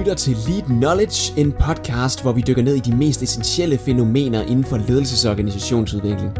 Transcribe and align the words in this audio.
lytter 0.00 0.14
til 0.14 0.36
Lead 0.48 0.62
Knowledge, 0.62 1.40
en 1.40 1.52
podcast, 1.52 2.22
hvor 2.22 2.32
vi 2.32 2.40
dykker 2.40 2.62
ned 2.62 2.74
i 2.74 2.78
de 2.78 2.96
mest 2.96 3.22
essentielle 3.22 3.78
fænomener 3.78 4.42
inden 4.42 4.64
for 4.64 4.76
ledelses- 4.76 5.26
og 5.26 5.30
organisationsudvikling. 5.30 6.32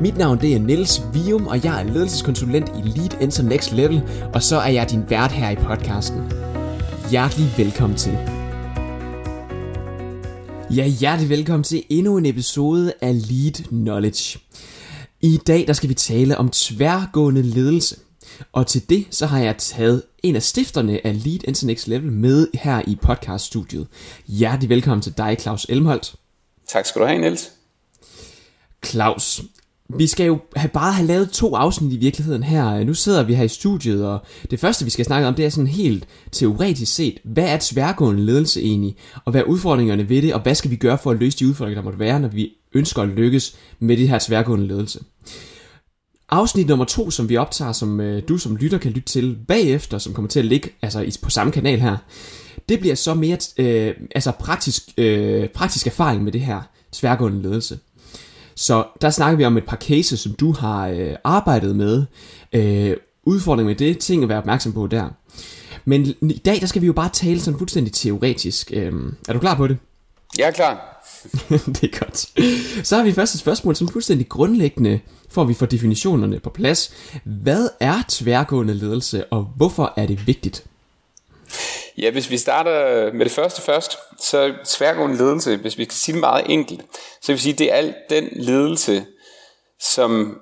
Mit 0.00 0.18
navn 0.18 0.40
det 0.40 0.54
er 0.54 0.58
Niels 0.58 1.02
Vium, 1.12 1.46
og 1.46 1.64
jeg 1.64 1.82
er 1.82 1.92
ledelseskonsulent 1.92 2.68
i 2.68 2.88
Lead 2.88 3.22
Enter 3.22 3.42
Next 3.42 3.72
Level, 3.72 4.02
og 4.34 4.42
så 4.42 4.56
er 4.56 4.68
jeg 4.68 4.90
din 4.90 5.10
vært 5.10 5.32
her 5.32 5.50
i 5.50 5.54
podcasten. 5.54 6.20
Hjertelig 7.10 7.54
velkommen 7.56 7.98
til. 7.98 8.12
Ja, 10.76 10.86
hjertelig 10.86 11.30
velkommen 11.30 11.64
til 11.64 11.82
endnu 11.90 12.16
en 12.16 12.26
episode 12.26 12.92
af 13.00 13.14
Lead 13.30 13.64
Knowledge. 13.68 14.38
I 15.20 15.38
dag 15.46 15.64
der 15.66 15.72
skal 15.72 15.88
vi 15.88 15.94
tale 15.94 16.38
om 16.38 16.48
tværgående 16.48 17.42
ledelse. 17.42 17.96
Og 18.52 18.66
til 18.66 18.88
det 18.88 19.06
så 19.10 19.26
har 19.26 19.38
jeg 19.38 19.56
taget 19.58 20.02
en 20.22 20.36
af 20.36 20.42
stifterne 20.42 21.06
af 21.06 21.24
Lead 21.24 21.38
Into 21.44 21.66
Next 21.66 21.88
Level 21.88 22.12
med 22.12 22.48
her 22.54 22.82
i 22.86 22.96
podcaststudiet. 23.02 23.86
Hjertelig 24.26 24.68
velkommen 24.68 25.02
til 25.02 25.14
dig, 25.18 25.36
Claus 25.40 25.66
Elmholdt. 25.68 26.14
Tak 26.68 26.86
skal 26.86 27.02
du 27.02 27.06
have, 27.06 27.20
Niels. 27.20 27.50
Claus, 28.86 29.42
vi 29.88 30.06
skal 30.06 30.26
jo 30.26 30.38
have 30.56 30.68
bare 30.68 30.92
have 30.92 31.06
lavet 31.06 31.30
to 31.30 31.54
afsnit 31.54 31.92
i 31.92 31.96
virkeligheden 31.96 32.42
her. 32.42 32.84
Nu 32.84 32.94
sidder 32.94 33.22
vi 33.22 33.34
her 33.34 33.44
i 33.44 33.48
studiet, 33.48 34.06
og 34.06 34.18
det 34.50 34.60
første 34.60 34.84
vi 34.84 34.90
skal 34.90 35.04
snakke 35.04 35.28
om, 35.28 35.34
det 35.34 35.44
er 35.44 35.48
sådan 35.48 35.66
helt 35.66 36.06
teoretisk 36.32 36.94
set, 36.94 37.18
hvad 37.24 37.44
er 37.44 37.58
tværgående 37.60 38.24
ledelse 38.24 38.62
egentlig, 38.62 38.96
og 39.24 39.30
hvad 39.30 39.40
er 39.40 39.44
udfordringerne 39.44 40.08
ved 40.08 40.22
det, 40.22 40.34
og 40.34 40.40
hvad 40.40 40.54
skal 40.54 40.70
vi 40.70 40.76
gøre 40.76 40.98
for 40.98 41.10
at 41.10 41.18
løse 41.18 41.38
de 41.38 41.48
udfordringer, 41.48 41.80
der 41.80 41.84
måtte 41.84 41.98
være, 41.98 42.20
når 42.20 42.28
vi 42.28 42.52
ønsker 42.72 43.02
at 43.02 43.08
lykkes 43.08 43.56
med 43.78 43.96
det 43.96 44.08
her 44.08 44.18
tværgående 44.18 44.66
ledelse. 44.66 45.00
Afsnit 46.28 46.66
nummer 46.66 46.84
to, 46.84 47.10
som 47.10 47.28
vi 47.28 47.36
optager, 47.36 47.72
som 47.72 48.00
øh, 48.00 48.22
du 48.28 48.38
som 48.38 48.56
lytter 48.56 48.78
kan 48.78 48.92
lytte 48.92 49.08
til 49.08 49.38
bagefter, 49.48 49.98
som 49.98 50.14
kommer 50.14 50.28
til 50.28 50.38
at 50.38 50.44
ligge 50.44 50.70
altså, 50.82 51.00
i, 51.00 51.12
på 51.22 51.30
samme 51.30 51.52
kanal 51.52 51.80
her, 51.80 51.96
det 52.68 52.80
bliver 52.80 52.94
så 52.94 53.14
mere 53.14 53.38
øh, 53.56 53.94
altså 54.14 54.30
praktisk, 54.30 54.82
øh, 54.98 55.48
praktisk 55.48 55.86
erfaring 55.86 56.24
med 56.24 56.32
det 56.32 56.40
her 56.40 56.60
tværgående 56.92 57.42
ledelse. 57.42 57.78
Så 58.54 58.84
der 59.00 59.10
snakker 59.10 59.36
vi 59.36 59.44
om 59.44 59.56
et 59.56 59.66
par 59.66 59.76
cases, 59.76 60.20
som 60.20 60.32
du 60.32 60.52
har 60.52 60.88
øh, 60.88 61.14
arbejdet 61.24 61.76
med. 61.76 62.04
Øh, 62.52 62.96
udfordring 63.24 63.66
med 63.66 63.74
det, 63.74 63.98
ting 63.98 64.22
at 64.22 64.28
være 64.28 64.38
opmærksom 64.38 64.72
på 64.72 64.86
der. 64.86 65.08
Men 65.84 66.06
i 66.22 66.42
dag, 66.44 66.60
der 66.60 66.66
skal 66.66 66.82
vi 66.82 66.86
jo 66.86 66.92
bare 66.92 67.10
tale 67.12 67.40
sådan 67.40 67.58
fuldstændig 67.58 67.92
teoretisk. 67.92 68.72
Øh, 68.74 68.92
er 69.28 69.32
du 69.32 69.38
klar 69.38 69.54
på 69.54 69.66
det? 69.66 69.76
Jeg 70.38 70.46
er 70.46 70.50
klar. 70.50 71.02
det 71.80 71.82
er 71.82 71.98
godt. 71.98 72.28
Så 72.86 72.96
har 72.96 73.04
vi 73.04 73.12
først 73.12 73.34
et 73.34 73.40
spørgsmål, 73.40 73.76
som 73.76 73.88
fuldstændig 73.88 74.28
grundlæggende, 74.28 75.00
for 75.30 75.42
at 75.42 75.48
vi 75.48 75.54
får 75.54 75.66
definitionerne 75.66 76.40
på 76.40 76.50
plads. 76.50 76.94
Hvad 77.24 77.68
er 77.80 78.02
tværgående 78.08 78.74
ledelse, 78.74 79.24
og 79.24 79.52
hvorfor 79.56 79.92
er 79.96 80.06
det 80.06 80.26
vigtigt? 80.26 80.64
Ja, 81.98 82.10
hvis 82.10 82.30
vi 82.30 82.38
starter 82.38 83.12
med 83.12 83.24
det 83.24 83.32
første 83.32 83.62
først, 83.62 83.96
så 84.20 84.54
tværgående 84.66 85.16
ledelse, 85.16 85.56
hvis 85.56 85.78
vi 85.78 85.84
skal 85.84 85.94
sige 85.94 86.12
det 86.12 86.20
meget 86.20 86.44
enkelt, 86.48 86.80
så 87.22 87.26
vil 87.26 87.34
vi 87.34 87.40
sige, 87.40 87.52
det 87.52 87.72
er 87.72 87.76
alt 87.76 87.96
den 88.10 88.28
ledelse, 88.32 89.04
som 89.80 90.38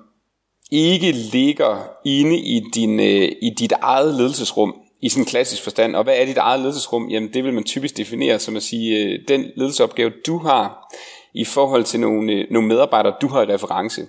ikke 0.71 1.11
ligger 1.11 1.87
inde 2.05 2.37
i, 2.37 2.61
din, 2.73 2.99
øh, 2.99 3.31
i 3.41 3.53
dit 3.59 3.71
eget 3.81 4.15
ledelsesrum, 4.15 4.73
i 5.01 5.09
sådan 5.09 5.21
en 5.21 5.25
klassisk 5.25 5.63
forstand. 5.63 5.95
Og 5.95 6.03
hvad 6.03 6.17
er 6.17 6.25
dit 6.25 6.37
eget 6.37 6.59
ledelsesrum? 6.59 7.09
Jamen 7.09 7.33
det 7.33 7.43
vil 7.43 7.53
man 7.53 7.63
typisk 7.63 7.97
definere 7.97 8.39
som 8.39 8.55
at 8.55 8.63
sige, 8.63 9.03
øh, 9.03 9.19
den 9.27 9.45
ledelsesopgave 9.55 10.11
du 10.25 10.37
har 10.37 10.95
i 11.33 11.45
forhold 11.45 11.83
til 11.83 11.99
nogle, 11.99 12.33
øh, 12.33 12.45
nogle 12.51 12.67
medarbejdere, 12.67 13.15
du 13.21 13.27
har 13.27 13.41
i 13.41 13.53
reference. 13.53 14.07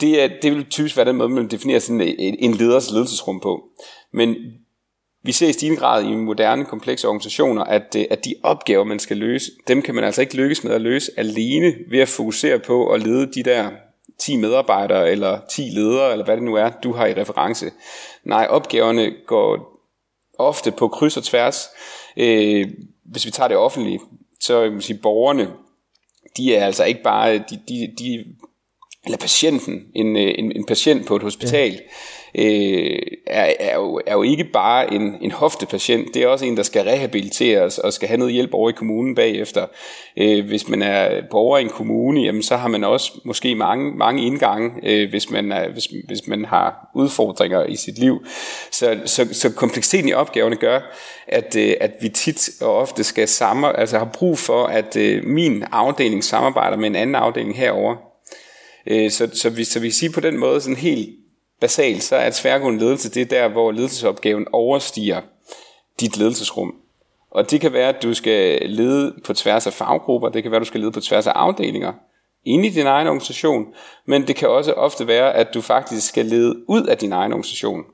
Det, 0.00 0.22
er, 0.22 0.28
det 0.42 0.52
vil 0.52 0.64
typisk 0.64 0.96
være 0.96 1.06
den 1.06 1.16
måde, 1.16 1.28
man 1.28 1.48
definerer 1.48 1.78
sådan 1.78 2.00
øh, 2.00 2.14
en, 2.18 2.36
en 2.38 2.54
leders 2.54 2.90
ledelsesrum 2.90 3.40
på. 3.40 3.62
Men 4.12 4.36
vi 5.22 5.32
ser 5.32 5.48
i 5.48 5.52
stigende 5.52 5.80
grad 5.80 6.04
i 6.04 6.14
moderne, 6.14 6.64
komplekse 6.64 7.08
organisationer, 7.08 7.64
at, 7.64 7.96
at 8.10 8.24
de 8.24 8.34
opgaver, 8.42 8.84
man 8.84 8.98
skal 8.98 9.16
løse, 9.16 9.50
dem 9.68 9.82
kan 9.82 9.94
man 9.94 10.04
altså 10.04 10.20
ikke 10.20 10.36
lykkes 10.36 10.64
med 10.64 10.72
at 10.72 10.80
løse 10.80 11.10
alene 11.16 11.74
ved 11.90 11.98
at 11.98 12.08
fokusere 12.08 12.58
på 12.58 12.92
at 12.92 13.02
lede 13.02 13.32
de 13.32 13.42
der 13.42 13.70
10 14.20 14.36
medarbejdere 14.36 15.10
eller 15.10 15.40
10 15.50 15.62
ledere, 15.62 16.12
eller 16.12 16.24
hvad 16.24 16.36
det 16.36 16.42
nu 16.42 16.54
er, 16.54 16.70
du 16.70 16.92
har 16.92 17.06
i 17.06 17.20
reference. 17.20 17.70
Nej, 18.24 18.46
opgaverne 18.50 19.14
går 19.26 19.80
ofte 20.38 20.70
på 20.70 20.88
kryds 20.88 21.16
og 21.16 21.24
tværs. 21.24 21.68
Øh, 22.16 22.68
hvis 23.04 23.26
vi 23.26 23.30
tager 23.30 23.48
det 23.48 23.56
offentlige, 23.56 24.00
så 24.40 24.62
kan 24.62 24.72
man 24.72 24.82
sige, 24.82 24.98
borgerne, 25.02 25.50
de 26.36 26.56
er 26.56 26.66
altså 26.66 26.84
ikke 26.84 27.02
bare, 27.02 27.34
de, 27.38 27.60
de, 27.68 27.94
de 27.98 28.24
eller 29.04 29.18
patienten, 29.18 29.86
en, 29.94 30.16
øh, 30.16 30.34
en, 30.38 30.52
en 30.52 30.66
patient 30.66 31.06
på 31.06 31.16
et 31.16 31.22
hospital, 31.22 31.72
ja 31.72 31.78
øh, 32.38 32.98
er, 33.26 33.52
er, 33.60 33.74
jo, 33.74 34.00
er 34.06 34.12
jo 34.12 34.22
ikke 34.22 34.44
bare 34.44 34.94
en, 34.94 35.16
en 35.20 35.30
hoftepatient, 35.30 36.14
det 36.14 36.22
er 36.22 36.28
også 36.28 36.44
en, 36.44 36.56
der 36.56 36.62
skal 36.62 36.84
rehabiliteres 36.84 37.78
og 37.78 37.92
skal 37.92 38.08
have 38.08 38.18
noget 38.18 38.34
hjælp 38.34 38.54
over 38.54 38.70
i 38.70 38.72
kommunen 38.72 39.14
bagefter. 39.14 39.66
Øh, 40.16 40.46
hvis 40.46 40.68
man 40.68 40.82
er 40.82 41.22
borger 41.30 41.58
i 41.58 41.62
en 41.62 41.68
kommune, 41.68 42.20
jamen, 42.20 42.42
så 42.42 42.56
har 42.56 42.68
man 42.68 42.84
også 42.84 43.12
måske 43.24 43.54
mange, 43.54 43.96
mange 43.96 44.26
indgange, 44.26 44.70
øh, 44.82 45.10
hvis, 45.10 45.30
man 45.30 45.52
er, 45.52 45.68
hvis, 45.68 45.88
hvis 46.06 46.26
man 46.26 46.44
har 46.44 46.90
udfordringer 46.94 47.64
i 47.64 47.76
sit 47.76 47.98
liv. 47.98 48.26
Så, 48.70 48.98
så, 49.04 49.34
så 49.34 49.52
kompleksiteten 49.52 50.08
i 50.08 50.12
opgaverne 50.12 50.56
gør, 50.56 50.80
at, 51.28 51.56
øh, 51.56 51.74
at 51.80 51.92
vi 52.00 52.08
tit 52.08 52.50
og 52.60 52.76
ofte 52.76 53.04
skal 53.04 53.28
sammen, 53.28 53.70
altså 53.74 53.98
har 53.98 54.10
brug 54.14 54.38
for, 54.38 54.64
at 54.64 54.96
øh, 54.96 55.24
min 55.24 55.64
afdeling 55.72 56.24
samarbejder 56.24 56.76
med 56.76 56.86
en 56.86 56.96
anden 56.96 57.14
afdeling 57.14 57.56
herover. 57.56 57.96
Øh, 58.86 59.10
så, 59.10 59.30
så, 59.32 59.50
vi, 59.50 59.64
så 59.64 59.80
vi 59.80 59.90
siger 59.90 60.12
på 60.12 60.20
den 60.20 60.38
måde 60.38 60.60
sådan 60.60 60.76
helt 60.76 61.08
basalt, 61.60 62.02
så 62.02 62.16
er 62.16 62.30
tværgående 62.34 62.80
ledelse 62.80 63.10
det 63.10 63.20
er 63.22 63.26
der, 63.26 63.48
hvor 63.48 63.72
ledelsesopgaven 63.72 64.46
overstiger 64.52 65.20
dit 66.00 66.16
ledelsesrum. 66.16 66.74
Og 67.30 67.50
det 67.50 67.60
kan 67.60 67.72
være, 67.72 67.88
at 67.88 68.02
du 68.02 68.14
skal 68.14 68.70
lede 68.70 69.14
på 69.24 69.34
tværs 69.34 69.66
af 69.66 69.72
faggrupper, 69.72 70.28
det 70.28 70.42
kan 70.42 70.52
være, 70.52 70.60
at 70.60 70.64
du 70.64 70.68
skal 70.68 70.80
lede 70.80 70.92
på 70.92 71.00
tværs 71.00 71.26
af 71.26 71.32
afdelinger, 71.32 71.92
inde 72.44 72.66
i 72.66 72.70
din 72.70 72.86
egen 72.86 73.06
organisation, 73.06 73.66
men 74.06 74.26
det 74.26 74.36
kan 74.36 74.48
også 74.48 74.72
ofte 74.72 75.06
være, 75.06 75.34
at 75.34 75.54
du 75.54 75.60
faktisk 75.60 76.08
skal 76.08 76.26
lede 76.26 76.68
ud 76.68 76.86
af 76.86 76.98
din 76.98 77.12
egen 77.12 77.32
organisation. 77.32 77.84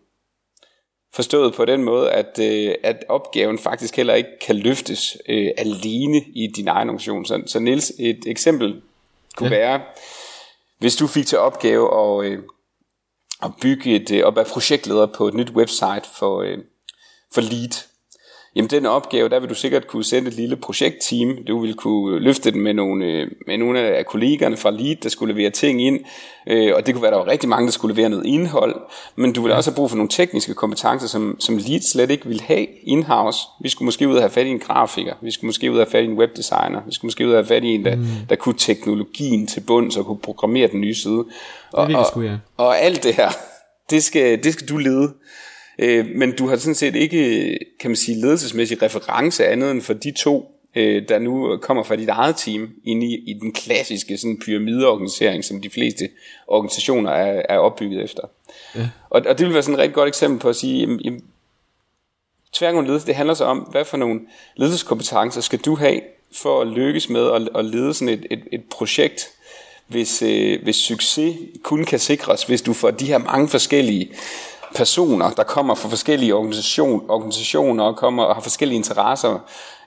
Forstået 1.14 1.54
på 1.54 1.64
den 1.64 1.84
måde, 1.84 2.10
at, 2.10 2.38
øh, 2.42 2.74
at 2.82 3.04
opgaven 3.08 3.58
faktisk 3.58 3.96
heller 3.96 4.14
ikke 4.14 4.30
kan 4.46 4.56
løftes 4.56 5.16
øh, 5.28 5.50
alene 5.58 6.24
i 6.34 6.52
din 6.56 6.68
egen 6.68 6.88
organisation. 6.88 7.24
Så, 7.24 7.42
så 7.46 7.58
Niels, 7.58 7.92
et 7.98 8.20
eksempel 8.26 8.82
kunne 9.36 9.54
ja. 9.54 9.56
være, 9.56 9.80
hvis 10.78 10.96
du 10.96 11.06
fik 11.06 11.26
til 11.26 11.38
opgave 11.38 11.88
at, 12.00 12.30
øh, 12.30 12.38
at 13.42 13.50
bygge 13.60 13.96
et, 13.96 14.10
øh, 14.10 14.26
at 14.26 14.36
være 14.36 14.44
projektleder 14.44 15.06
på 15.06 15.28
et 15.28 15.34
nyt 15.34 15.50
website 15.50 16.02
for, 16.18 16.42
øh, 16.42 16.58
for 17.34 17.40
Lead. 17.40 17.89
Jamen 18.56 18.70
den 18.70 18.86
opgave, 18.86 19.28
der 19.28 19.40
vil 19.40 19.48
du 19.48 19.54
sikkert 19.54 19.86
kunne 19.86 20.04
sende 20.04 20.28
et 20.28 20.34
lille 20.34 20.56
projektteam. 20.56 21.44
Du 21.48 21.60
vil 21.60 21.74
kunne 21.74 22.18
løfte 22.18 22.50
den 22.50 22.60
med 22.60 22.74
nogle, 22.74 23.04
øh, 23.04 23.30
med 23.46 23.58
nogle 23.58 23.80
af 23.80 24.06
kollegerne 24.06 24.56
fra 24.56 24.70
Lead, 24.70 24.96
der 24.96 25.08
skulle 25.08 25.34
levere 25.34 25.50
ting 25.50 25.82
ind. 25.82 26.00
Og 26.74 26.86
det 26.86 26.94
kunne 26.94 27.02
være, 27.02 27.10
der 27.10 27.16
var 27.16 27.26
rigtig 27.26 27.48
mange, 27.48 27.66
der 27.66 27.72
skulle 27.72 27.94
levere 27.94 28.08
noget 28.08 28.26
indhold. 28.26 28.74
Men 29.16 29.32
du 29.32 29.42
vil 29.42 29.52
også 29.52 29.70
have 29.70 29.76
brug 29.76 29.90
for 29.90 29.96
nogle 29.96 30.08
tekniske 30.08 30.54
kompetencer, 30.54 31.08
som, 31.08 31.36
som 31.40 31.56
Lead 31.56 31.80
slet 31.80 32.10
ikke 32.10 32.26
vil 32.26 32.40
have 32.40 32.66
in-house. 32.82 33.38
Vi 33.60 33.68
skulle 33.68 33.86
måske 33.86 34.08
ud 34.08 34.14
og 34.14 34.22
have 34.22 34.30
fat 34.30 34.46
i 34.46 34.50
en 34.50 34.58
grafiker. 34.58 35.14
Vi 35.22 35.30
skulle 35.30 35.48
måske 35.48 35.70
ud 35.70 35.76
og 35.76 35.86
have 35.86 35.90
fat 35.90 36.04
i 36.04 36.06
en 36.06 36.18
webdesigner. 36.18 36.80
Vi 36.86 36.94
skulle 36.94 37.08
måske 37.08 37.26
ud 37.26 37.32
og 37.32 37.38
have 37.38 37.46
fat 37.46 37.64
i 37.64 37.68
en, 37.74 37.84
der, 37.84 37.96
mm. 37.96 38.06
der 38.28 38.36
kunne 38.36 38.54
teknologien 38.58 39.46
til 39.46 39.60
bunds 39.60 39.96
og 39.96 40.06
kunne 40.06 40.18
programmere 40.18 40.68
den 40.68 40.80
nye 40.80 40.94
side. 40.94 41.24
Og, 41.72 41.88
det 41.88 41.96
og, 41.96 42.06
skulle, 42.06 42.30
ja. 42.30 42.36
og 42.56 42.80
alt 42.80 43.02
det 43.02 43.14
her, 43.14 43.28
det 43.90 44.04
skal, 44.04 44.44
det 44.44 44.52
skal 44.52 44.68
du 44.68 44.76
lede. 44.76 45.12
Øh, 45.82 46.06
men 46.14 46.32
du 46.32 46.46
har 46.46 46.56
sådan 46.56 46.74
set 46.74 46.96
ikke, 46.96 47.58
kan 47.80 47.90
man 47.90 47.96
sige, 47.96 48.20
ledelsesmæssig 48.20 48.82
reference 48.82 49.46
andet 49.46 49.70
end 49.70 49.82
for 49.82 49.92
de 49.92 50.10
to, 50.10 50.60
øh, 50.74 51.08
der 51.08 51.18
nu 51.18 51.56
kommer 51.62 51.82
fra 51.82 51.96
dit 51.96 52.08
eget 52.08 52.36
team, 52.36 52.70
ind 52.84 53.04
i, 53.04 53.14
i 53.26 53.32
den 53.40 53.52
klassiske 53.52 54.18
sådan, 54.18 54.38
pyramideorganisering, 54.38 55.44
som 55.44 55.60
de 55.60 55.70
fleste 55.70 56.08
organisationer 56.46 57.10
er, 57.10 57.42
er 57.48 57.58
opbygget 57.58 58.04
efter. 58.04 58.22
Ja. 58.76 58.88
Og, 59.10 59.22
og 59.26 59.38
det 59.38 59.46
vil 59.46 59.54
være 59.54 59.62
sådan 59.62 59.74
et 59.74 59.80
rigtig 59.80 59.94
godt 59.94 60.08
eksempel 60.08 60.40
på 60.40 60.48
at 60.48 60.56
sige, 60.56 60.80
jamen, 60.80 61.00
jamen, 61.00 61.24
tværgående 62.52 62.88
ledelse, 62.88 63.06
det 63.06 63.14
handler 63.14 63.34
så 63.34 63.44
om, 63.44 63.58
hvad 63.58 63.84
for 63.84 63.96
nogle 63.96 64.20
ledelseskompetencer 64.56 65.40
skal 65.40 65.58
du 65.58 65.74
have 65.74 66.00
for 66.32 66.60
at 66.60 66.66
lykkes 66.66 67.08
med 67.08 67.30
at, 67.32 67.48
at 67.54 67.64
lede 67.64 67.94
sådan 67.94 68.08
et, 68.08 68.26
et, 68.30 68.42
et 68.52 68.62
projekt, 68.70 69.28
hvis, 69.86 70.22
øh, 70.22 70.62
hvis 70.62 70.76
succes 70.76 71.36
kun 71.62 71.84
kan 71.84 71.98
sikres, 71.98 72.42
hvis 72.42 72.62
du 72.62 72.72
får 72.72 72.90
de 72.90 73.06
her 73.06 73.18
mange 73.18 73.48
forskellige 73.48 74.10
personer, 74.74 75.30
der 75.30 75.42
kommer 75.42 75.74
fra 75.74 75.88
forskellige 75.88 76.34
organisation, 76.34 77.04
organisationer 77.08 77.84
og 77.84 77.96
kommer 77.96 78.22
og 78.22 78.34
har 78.34 78.42
forskellige 78.42 78.76
interesser 78.76 79.38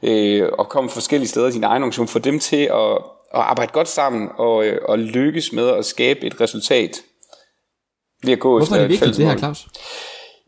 øh, 0.04 0.50
og 0.58 0.70
kommer 0.70 0.90
fra 0.90 0.96
forskellige 0.96 1.30
steder 1.30 1.48
i 1.48 1.52
din 1.52 1.64
egen 1.64 1.84
organisation, 1.84 2.08
få 2.08 2.20
dem 2.20 2.40
til 2.40 2.64
at, 2.64 2.92
at 3.34 3.42
arbejde 3.42 3.72
godt 3.72 3.88
sammen 3.88 4.30
og, 4.38 4.66
øh, 4.66 4.80
og 4.86 5.00
lykkes 5.00 5.52
med 5.52 5.70
at 5.70 5.86
skabe 5.86 6.20
et 6.26 6.42
resultat 6.42 7.02
ved 8.24 8.34
at 8.34 8.40
gå 8.40 8.58
Hvorfor 8.58 8.76
er 8.76 8.80
det 8.80 8.90
vigtigt 8.90 9.18
det 9.18 9.26
her, 9.26 9.38
Claus? 9.38 9.68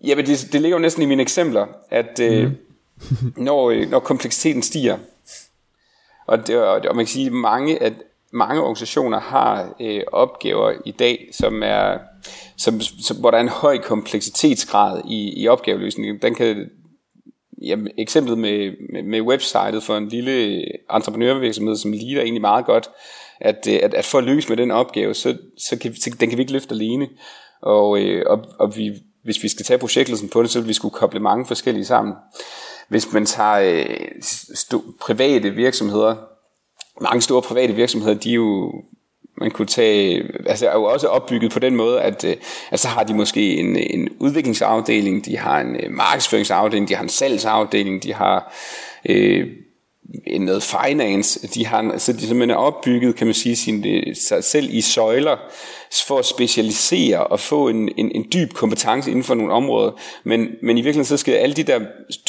Jamen 0.03 0.25
det, 0.25 0.47
det 0.51 0.61
ligger 0.61 0.77
jo 0.77 0.81
næsten 0.81 1.03
i 1.03 1.05
mine 1.05 1.21
eksempler, 1.21 1.65
at 1.89 2.19
øh, 2.19 2.43
mm. 2.45 3.33
når, 3.37 3.69
øh, 3.69 3.89
når 3.89 3.99
kompleksiteten 3.99 4.61
stiger, 4.61 4.97
og, 6.27 6.47
det, 6.47 6.57
og 6.57 6.95
man 6.95 7.05
kan 7.05 7.13
sige, 7.13 7.25
at 7.25 7.33
mange, 7.33 7.83
at 7.83 7.93
mange 8.35 8.61
organisationer 8.61 9.19
har 9.19 9.75
øh, 9.81 10.01
opgaver 10.11 10.73
i 10.85 10.91
dag, 10.91 11.29
som 11.31 11.63
er, 11.63 11.97
som, 12.57 12.81
som, 12.81 13.17
hvor 13.17 13.31
der 13.31 13.37
er 13.37 13.41
en 13.41 13.49
høj 13.49 13.77
kompleksitetsgrad 13.77 15.01
i, 15.09 15.43
i 15.43 15.47
opgaveløsningen. 15.47 16.19
Den 16.21 16.35
kan, 16.35 16.69
jamen, 17.61 17.87
eksemplet 17.97 18.37
med, 18.37 18.71
med, 18.93 19.03
med 19.03 19.21
websitet 19.21 19.83
for 19.83 19.97
en 19.97 20.07
lille 20.07 20.65
entreprenørvirksomhed 20.95 21.75
som 21.75 21.91
ligner 21.91 22.19
er 22.19 22.23
egentlig 22.23 22.41
meget 22.41 22.65
godt, 22.65 22.89
at, 23.41 23.67
øh, 23.69 23.79
at, 23.83 23.93
at 23.93 24.05
for 24.05 24.17
at 24.17 24.23
lykkes 24.23 24.49
med 24.49 24.57
den 24.57 24.71
opgave, 24.71 25.13
så, 25.13 25.37
så, 25.57 25.79
kan, 25.79 25.95
så 25.95 26.09
den 26.19 26.29
kan 26.29 26.37
vi 26.37 26.41
ikke 26.41 26.53
løfte 26.53 26.75
alene. 26.75 27.07
Og, 27.61 27.99
øh, 27.99 28.23
og, 28.27 28.39
og 28.59 28.77
vi, 28.77 28.91
hvis 29.23 29.43
vi 29.43 29.47
skal 29.47 29.65
tage 29.65 29.77
projektledelsen 29.77 30.29
på 30.29 30.41
det, 30.41 30.49
så 30.49 30.59
vil 30.59 30.67
vi 30.67 30.73
skulle 30.73 30.93
koble 30.93 31.19
mange 31.19 31.45
forskellige 31.45 31.85
sammen. 31.85 32.13
Hvis 32.87 33.13
man 33.13 33.25
tager 33.25 33.59
øh, 33.59 34.11
st- 34.23 34.97
private 35.01 35.49
virksomheder, 35.49 36.15
mange 37.01 37.21
store 37.21 37.42
private 37.42 37.74
virksomheder, 37.74 38.13
de 38.13 38.30
er 38.30 38.33
jo 38.33 38.71
man 39.38 39.51
kunne 39.51 39.65
tage, 39.65 40.24
altså 40.45 40.68
er 40.68 40.74
jo 40.74 40.83
også 40.83 41.07
opbygget 41.07 41.51
på 41.51 41.59
den 41.59 41.75
måde, 41.75 42.01
at, 42.01 42.24
øh, 42.24 42.36
at 42.71 42.80
så 42.80 42.88
har 42.88 43.03
de 43.03 43.13
måske 43.13 43.56
en, 43.57 43.75
en 43.75 44.09
udviklingsafdeling, 44.19 45.25
de 45.25 45.38
har 45.38 45.59
en 45.59 45.75
øh, 45.75 45.92
markedsføringsafdeling, 45.92 46.89
de 46.89 46.95
har 46.95 47.03
en 47.03 47.09
salgsafdeling, 47.09 48.03
de 48.03 48.13
har 48.13 48.53
øh, 49.09 49.47
noget 50.39 50.63
finance, 50.63 51.47
de 51.47 51.65
har, 51.65 51.97
så 51.97 52.13
de 52.13 52.19
simpelthen 52.19 52.50
er 52.50 52.56
opbygget, 52.56 53.15
kan 53.15 53.27
man 53.27 53.33
sige, 53.33 53.56
sin, 53.56 53.86
øh, 53.88 54.15
sig 54.15 54.44
selv 54.44 54.68
i 54.71 54.81
søjler, 54.81 55.38
for 56.07 56.19
at 56.19 56.25
specialisere 56.25 57.27
og 57.27 57.39
få 57.39 57.69
en, 57.69 57.89
en, 57.97 58.12
en 58.15 58.25
dyb 58.33 58.53
kompetence 58.53 59.09
inden 59.12 59.24
for 59.24 59.36
nogle 59.36 59.53
områder. 59.53 59.92
Men, 60.24 60.47
men 60.63 60.77
i 60.77 60.81
virkeligheden 60.81 61.06
så 61.06 61.18
skal 61.18 61.33
alle 61.33 61.56
de 61.56 61.63
der 61.63 61.80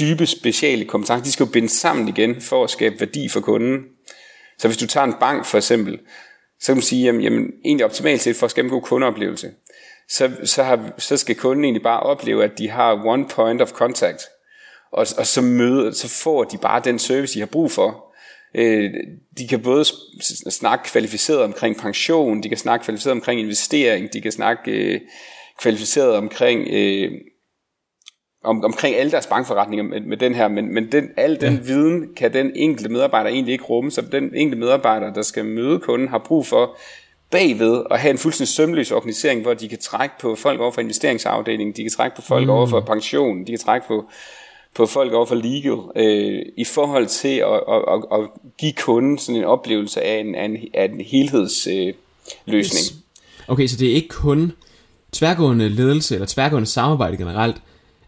dybe, 0.00 0.26
speciale 0.26 0.84
kompetencer, 0.84 1.24
de 1.24 1.32
skal 1.32 1.44
jo 1.44 1.52
bindes 1.52 1.72
sammen 1.72 2.08
igen 2.08 2.40
for 2.40 2.64
at 2.64 2.70
skabe 2.70 3.00
værdi 3.00 3.28
for 3.28 3.40
kunden. 3.40 3.78
Så 4.58 4.68
hvis 4.68 4.76
du 4.76 4.86
tager 4.86 5.04
en 5.04 5.14
bank 5.20 5.46
for 5.46 5.56
eksempel, 5.56 5.98
så 6.60 6.66
kan 6.66 6.76
man 6.76 6.82
sige, 6.82 7.04
jamen, 7.04 7.22
jamen 7.22 7.52
egentlig 7.64 7.84
optimalt 7.84 8.20
set 8.20 8.36
for 8.36 8.44
at 8.44 8.50
skabe 8.50 8.66
en 8.66 8.70
god 8.70 8.82
kundeoplevelse, 8.82 9.50
så, 10.08 10.30
så, 10.44 10.62
har, 10.62 10.92
så 10.98 11.16
skal 11.16 11.34
kunden 11.34 11.64
egentlig 11.64 11.82
bare 11.82 12.00
opleve, 12.00 12.44
at 12.44 12.58
de 12.58 12.70
har 12.70 13.06
one 13.06 13.28
point 13.28 13.62
of 13.62 13.70
contact, 13.70 14.22
og, 14.92 15.06
og 15.18 15.26
så, 15.26 15.42
møder, 15.42 15.90
så 15.90 16.08
får 16.08 16.44
de 16.44 16.58
bare 16.58 16.80
den 16.84 16.98
service, 16.98 17.34
de 17.34 17.38
har 17.38 17.46
brug 17.46 17.70
for. 17.70 18.14
Øh, 18.54 18.90
de 19.38 19.48
kan 19.48 19.62
både 19.62 19.84
snakke 20.50 20.84
kvalificeret 20.84 21.42
omkring 21.42 21.76
pension, 21.76 22.42
de 22.42 22.48
kan 22.48 22.58
snakke 22.58 22.84
kvalificeret 22.84 23.12
omkring 23.12 23.40
investering, 23.40 24.12
de 24.12 24.20
kan 24.20 24.32
snakke 24.32 24.70
øh, 24.70 25.00
kvalificeret 25.58 26.16
omkring 26.16 26.68
øh, 26.70 27.12
om, 28.46 28.64
omkring 28.64 28.96
alle 28.96 29.12
deres 29.12 29.26
bankforretninger 29.26 29.84
med, 29.84 30.00
med 30.00 30.16
den 30.16 30.34
her, 30.34 30.48
men, 30.48 30.74
men 30.74 30.92
den, 30.92 31.08
al 31.16 31.40
den 31.40 31.52
ja. 31.52 31.60
viden 31.60 32.08
kan 32.16 32.32
den 32.32 32.52
enkelte 32.54 32.88
medarbejder 32.88 33.30
egentlig 33.30 33.52
ikke 33.52 33.64
rumme, 33.64 33.90
så 33.90 34.00
den 34.12 34.34
enkelte 34.34 34.60
medarbejder, 34.60 35.12
der 35.12 35.22
skal 35.22 35.44
møde 35.44 35.78
kunden, 35.78 36.08
har 36.08 36.18
brug 36.18 36.46
for 36.46 36.76
bagved 37.30 37.82
at 37.90 38.00
have 38.00 38.10
en 38.10 38.18
fuldstændig 38.18 38.48
sømløs 38.48 38.90
organisering, 38.92 39.42
hvor 39.42 39.54
de 39.54 39.68
kan 39.68 39.78
trække 39.78 40.14
på 40.20 40.34
folk 40.34 40.60
over 40.60 40.70
for 40.70 40.80
investeringsafdelingen, 40.80 41.76
de 41.76 41.82
kan 41.82 41.92
trække 41.92 42.16
på 42.16 42.22
folk 42.22 42.44
mm. 42.44 42.50
over 42.50 42.66
for 42.66 42.80
pension, 42.80 43.40
de 43.40 43.52
kan 43.52 43.58
trække 43.58 43.86
på, 43.86 44.04
på 44.74 44.86
folk 44.86 45.12
over 45.12 45.26
for 45.26 45.34
legal, 45.34 45.78
øh, 45.96 46.42
i 46.56 46.64
forhold 46.64 47.06
til 47.06 47.36
at, 47.38 47.60
at, 47.68 47.82
at, 47.88 48.20
at 48.20 48.28
give 48.58 48.72
kunden 48.72 49.18
sådan 49.18 49.36
en 49.36 49.44
oplevelse 49.44 50.02
af 50.02 50.20
en, 50.20 50.34
af 50.34 50.44
en, 50.44 50.56
af 50.74 50.84
en 50.84 51.00
helhedsløsning. 51.00 51.94
Øh, 52.46 52.54
yes. 52.54 52.94
Okay, 53.48 53.66
så 53.66 53.76
det 53.76 53.90
er 53.90 53.94
ikke 53.94 54.08
kun 54.08 54.52
tværgående 55.12 55.68
ledelse 55.68 56.14
eller 56.14 56.26
tværgående 56.26 56.68
samarbejde 56.68 57.16
generelt, 57.16 57.56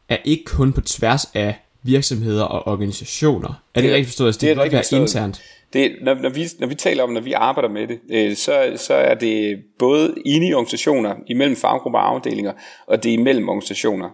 er 0.09 0.17
ikke 0.25 0.45
kun 0.45 0.73
på 0.73 0.81
tværs 0.81 1.31
af 1.35 1.55
virksomheder 1.83 2.45
og 2.45 2.73
organisationer. 2.73 3.49
Er 3.49 3.81
det, 3.81 3.85
det 3.85 3.93
rigtigt 3.93 4.07
forstået? 4.07 4.29
Altså, 4.29 4.47
det, 4.47 4.57
det 4.57 4.65
ikke 4.65 4.75
være 4.75 5.01
internt. 5.01 5.43
Det, 5.73 5.97
når, 6.03 6.15
når, 6.15 6.29
vi, 6.29 6.49
når 6.59 6.67
vi 6.67 6.75
taler 6.75 7.03
om, 7.03 7.11
når 7.11 7.21
vi 7.21 7.33
arbejder 7.33 7.69
med 7.69 7.89
det, 7.89 8.01
øh, 8.11 8.37
så, 8.37 8.73
så 8.77 8.95
er 8.95 9.15
det 9.15 9.63
både 9.79 10.15
inde 10.25 10.49
i 10.49 10.55
organisationer, 10.55 11.15
imellem 11.27 11.57
faggrupper 11.57 11.99
og 11.99 12.09
afdelinger, 12.09 12.53
og 12.87 13.03
det 13.03 13.11
er 13.11 13.15
imellem 13.15 13.49
organisationer. 13.49 14.11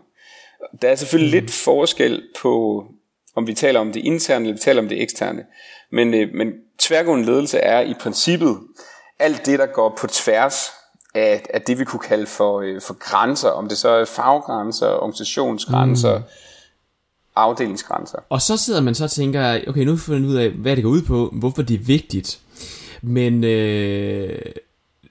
Der 0.83 0.89
er 0.89 0.95
selvfølgelig 0.95 1.41
mm. 1.41 1.45
lidt 1.45 1.55
forskel 1.55 2.23
på, 2.41 2.85
om 3.37 3.47
vi 3.47 3.55
taler 3.55 3.81
om 3.81 3.93
det 3.93 4.01
interne, 4.01 4.45
eller 4.45 4.55
vi 4.55 4.61
taler 4.61 4.83
om 4.83 4.89
det 4.89 5.03
eksterne. 5.03 5.45
Men, 5.93 6.15
øh, 6.15 6.29
men 6.35 6.53
tværgående 6.79 7.27
ledelse 7.27 7.59
er 7.59 7.81
i 7.81 7.95
princippet 8.01 8.59
alt 9.19 9.47
det, 9.47 9.59
der 9.59 9.67
går 9.67 9.97
på 9.99 10.07
tværs 10.07 10.71
af, 11.15 11.47
af 11.55 11.63
det, 11.63 11.79
vi 11.79 11.85
kunne 11.85 12.01
kalde 12.01 12.27
for, 12.27 12.61
øh, 12.61 12.81
for 12.81 12.95
grænser, 12.95 13.49
om 13.49 13.69
det 13.69 13.79
så 13.79 13.89
er 13.89 14.05
faggrænser, 14.05 14.87
organisationsgrænser, 14.87 16.19
mm. 16.19 16.25
afdelingsgrænser. 17.37 18.19
Og 18.29 18.43
så 18.43 18.57
sidder 18.57 18.81
man 18.81 18.95
så 18.95 19.05
og 19.05 19.11
tænker, 19.11 19.61
okay, 19.69 19.85
nu 19.85 19.97
får 19.97 20.15
vi 20.15 20.27
ud 20.27 20.35
af, 20.35 20.51
hvad 20.51 20.77
det 20.77 20.85
går 20.85 20.91
ud 20.91 21.03
på, 21.03 21.31
hvorfor 21.33 21.63
det 21.63 21.75
er 21.75 21.85
vigtigt. 21.85 22.41
Men 23.03 23.45
øh, 23.45 24.39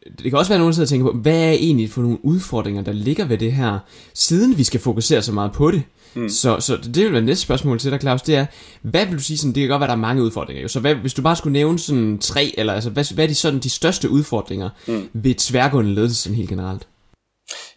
det 0.06 0.32
kan 0.32 0.36
også 0.36 0.50
være, 0.50 0.56
at 0.56 0.62
nogen 0.62 0.74
sidder 0.74 0.86
og 0.86 0.90
tænker 0.90 1.12
på, 1.12 1.18
hvad 1.18 1.40
er 1.40 1.52
egentlig 1.52 1.92
for 1.92 2.02
nogle 2.02 2.26
udfordringer, 2.26 2.82
der 2.82 2.92
ligger 2.92 3.26
ved 3.26 3.38
det 3.38 3.54
her, 3.54 3.80
siden 4.14 4.58
vi 4.58 4.64
skal 4.64 4.80
fokusere 4.80 5.22
så 5.22 5.32
meget 5.32 5.52
på 5.52 5.72
det. 5.72 5.84
Mm. 6.16 6.30
Så, 6.30 6.60
så 6.60 6.78
det 6.78 7.04
vil 7.04 7.14
være 7.14 7.22
næste 7.22 7.44
spørgsmål 7.44 7.80
til 7.80 7.92
dig, 7.92 8.02
Claus, 8.02 8.22
det 8.22 8.36
er, 8.36 8.46
hvad 8.82 9.06
vil 9.06 9.18
du 9.18 9.24
sige, 9.24 9.38
sådan, 9.38 9.56
det 9.56 9.62
kan 9.62 9.70
godt 9.70 9.80
være, 9.80 9.88
der 9.88 9.96
er 9.96 9.98
mange 9.98 10.24
udfordringer, 10.24 10.62
jo. 10.62 10.68
så 10.68 10.80
hvad, 10.80 10.96
hvis 10.96 11.14
du 11.14 11.22
bare 11.22 11.36
skulle 11.36 11.54
nævne 11.54 11.80
sådan 11.80 12.20
tre, 12.20 12.54
eller 12.58 12.74
altså, 12.74 12.90
hvad, 12.90 13.14
hvad 13.14 13.24
er 13.24 13.28
de, 13.28 13.36
sådan, 13.36 13.60
de 13.60 13.70
største 13.70 14.10
udfordringer 14.10 14.70
mm. 14.88 15.10
ved 15.14 15.36
tværgående 15.36 15.94
ledelse 15.94 16.16
sådan 16.16 16.36
helt 16.36 16.50
generelt? 16.50 16.88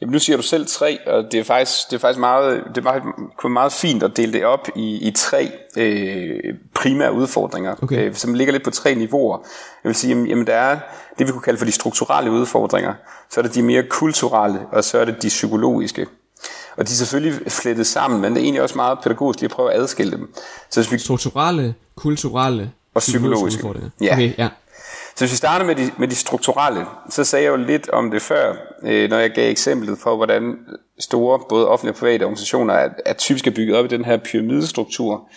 Jamen 0.00 0.12
nu 0.12 0.18
siger 0.18 0.36
du 0.36 0.42
selv 0.42 0.66
tre, 0.66 0.98
og 1.06 1.24
det 1.32 1.40
er 1.40 1.44
faktisk, 1.44 1.90
det 1.90 1.96
er 1.96 2.00
faktisk 2.00 2.20
meget, 2.20 2.62
det 2.68 2.78
er 2.78 2.82
meget, 2.82 3.02
kunne 3.38 3.52
meget 3.52 3.72
fint 3.72 4.02
at 4.02 4.16
dele 4.16 4.32
det 4.32 4.44
op 4.44 4.68
i, 4.76 5.08
i 5.08 5.10
tre 5.10 5.50
øh, 5.76 6.54
primære 6.74 7.12
udfordringer, 7.12 7.74
okay. 7.82 8.08
øh, 8.08 8.14
som 8.14 8.34
ligger 8.34 8.52
lidt 8.52 8.64
på 8.64 8.70
tre 8.70 8.94
niveauer. 8.94 9.38
Jeg 9.84 9.88
vil 9.88 9.94
sige, 9.94 10.08
jamen, 10.08 10.26
jamen 10.26 10.46
der 10.46 10.54
er 10.54 10.78
det, 11.18 11.26
vi 11.26 11.32
kunne 11.32 11.42
kalde 11.42 11.58
for 11.58 11.64
de 11.64 11.72
strukturelle 11.72 12.30
udfordringer, 12.30 12.94
så 13.30 13.40
er 13.40 13.44
det 13.44 13.54
de 13.54 13.62
mere 13.62 13.82
kulturelle, 13.82 14.60
og 14.72 14.84
så 14.84 14.98
er 14.98 15.04
det 15.04 15.22
de 15.22 15.28
psykologiske. 15.28 16.06
Og 16.76 16.88
de 16.88 16.92
er 16.92 16.96
selvfølgelig 16.96 17.52
flettet 17.52 17.86
sammen, 17.86 18.20
men 18.20 18.32
det 18.32 18.40
er 18.40 18.44
egentlig 18.44 18.62
også 18.62 18.74
meget 18.74 18.98
pædagogisk 19.02 19.40
lige 19.40 19.48
at 19.48 19.50
prøve 19.50 19.72
at 19.72 19.80
adskille 19.80 20.12
dem. 20.12 20.34
Så 20.70 20.80
hvis 20.80 20.92
vi... 20.92 20.98
Strukturelle, 20.98 21.74
kulturelle 21.96 22.72
og 22.94 23.00
psykologiske. 23.00 23.58
Udfordringer. 23.58 23.90
Ja. 24.00 24.12
Okay, 24.12 24.32
ja. 24.38 24.48
Så 25.16 25.24
hvis 25.24 25.32
vi 25.32 25.36
starter 25.36 25.66
med 25.66 25.74
de, 25.74 25.90
med 25.98 26.08
de 26.08 26.14
strukturelle, 26.14 26.86
så 27.10 27.24
sagde 27.24 27.44
jeg 27.44 27.50
jo 27.50 27.56
lidt 27.56 27.90
om 27.90 28.10
det 28.10 28.22
før, 28.22 28.54
øh, 28.82 29.10
når 29.10 29.18
jeg 29.18 29.30
gav 29.30 29.50
eksemplet 29.50 29.98
for, 29.98 30.16
hvordan 30.16 30.56
store, 30.98 31.40
både 31.48 31.68
offentlige 31.68 31.92
og 31.92 31.98
private 31.98 32.22
organisationer 32.22 32.74
er, 32.74 32.88
er 33.06 33.12
typisk 33.12 33.44
bygget 33.44 33.76
op 33.76 33.84
i 33.84 33.88
den 33.88 34.04
her 34.04 34.16
pyramidestruktur, 34.16 35.28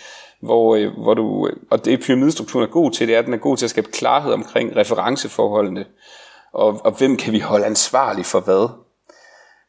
hvor, 0.42 0.75
øh, 0.75 0.92
hvor 0.97 1.13
du, 1.13 1.50
og 1.71 1.85
det 1.85 2.00
pyramidestrukturen 2.00 2.65
er 2.68 2.71
god 2.71 2.92
til, 2.92 3.07
det 3.07 3.15
er, 3.15 3.19
at 3.19 3.25
den 3.25 3.33
er 3.33 3.38
god 3.38 3.57
til 3.57 3.65
at 3.65 3.69
skabe 3.69 3.92
klarhed 3.92 4.33
omkring 4.33 4.75
referenceforholdene, 4.75 5.85
og, 6.53 6.81
og 6.85 6.92
hvem 6.92 7.18
kan 7.18 7.33
vi 7.33 7.39
holde 7.39 7.65
ansvarlig 7.65 8.25
for 8.25 8.39
hvad. 8.39 8.69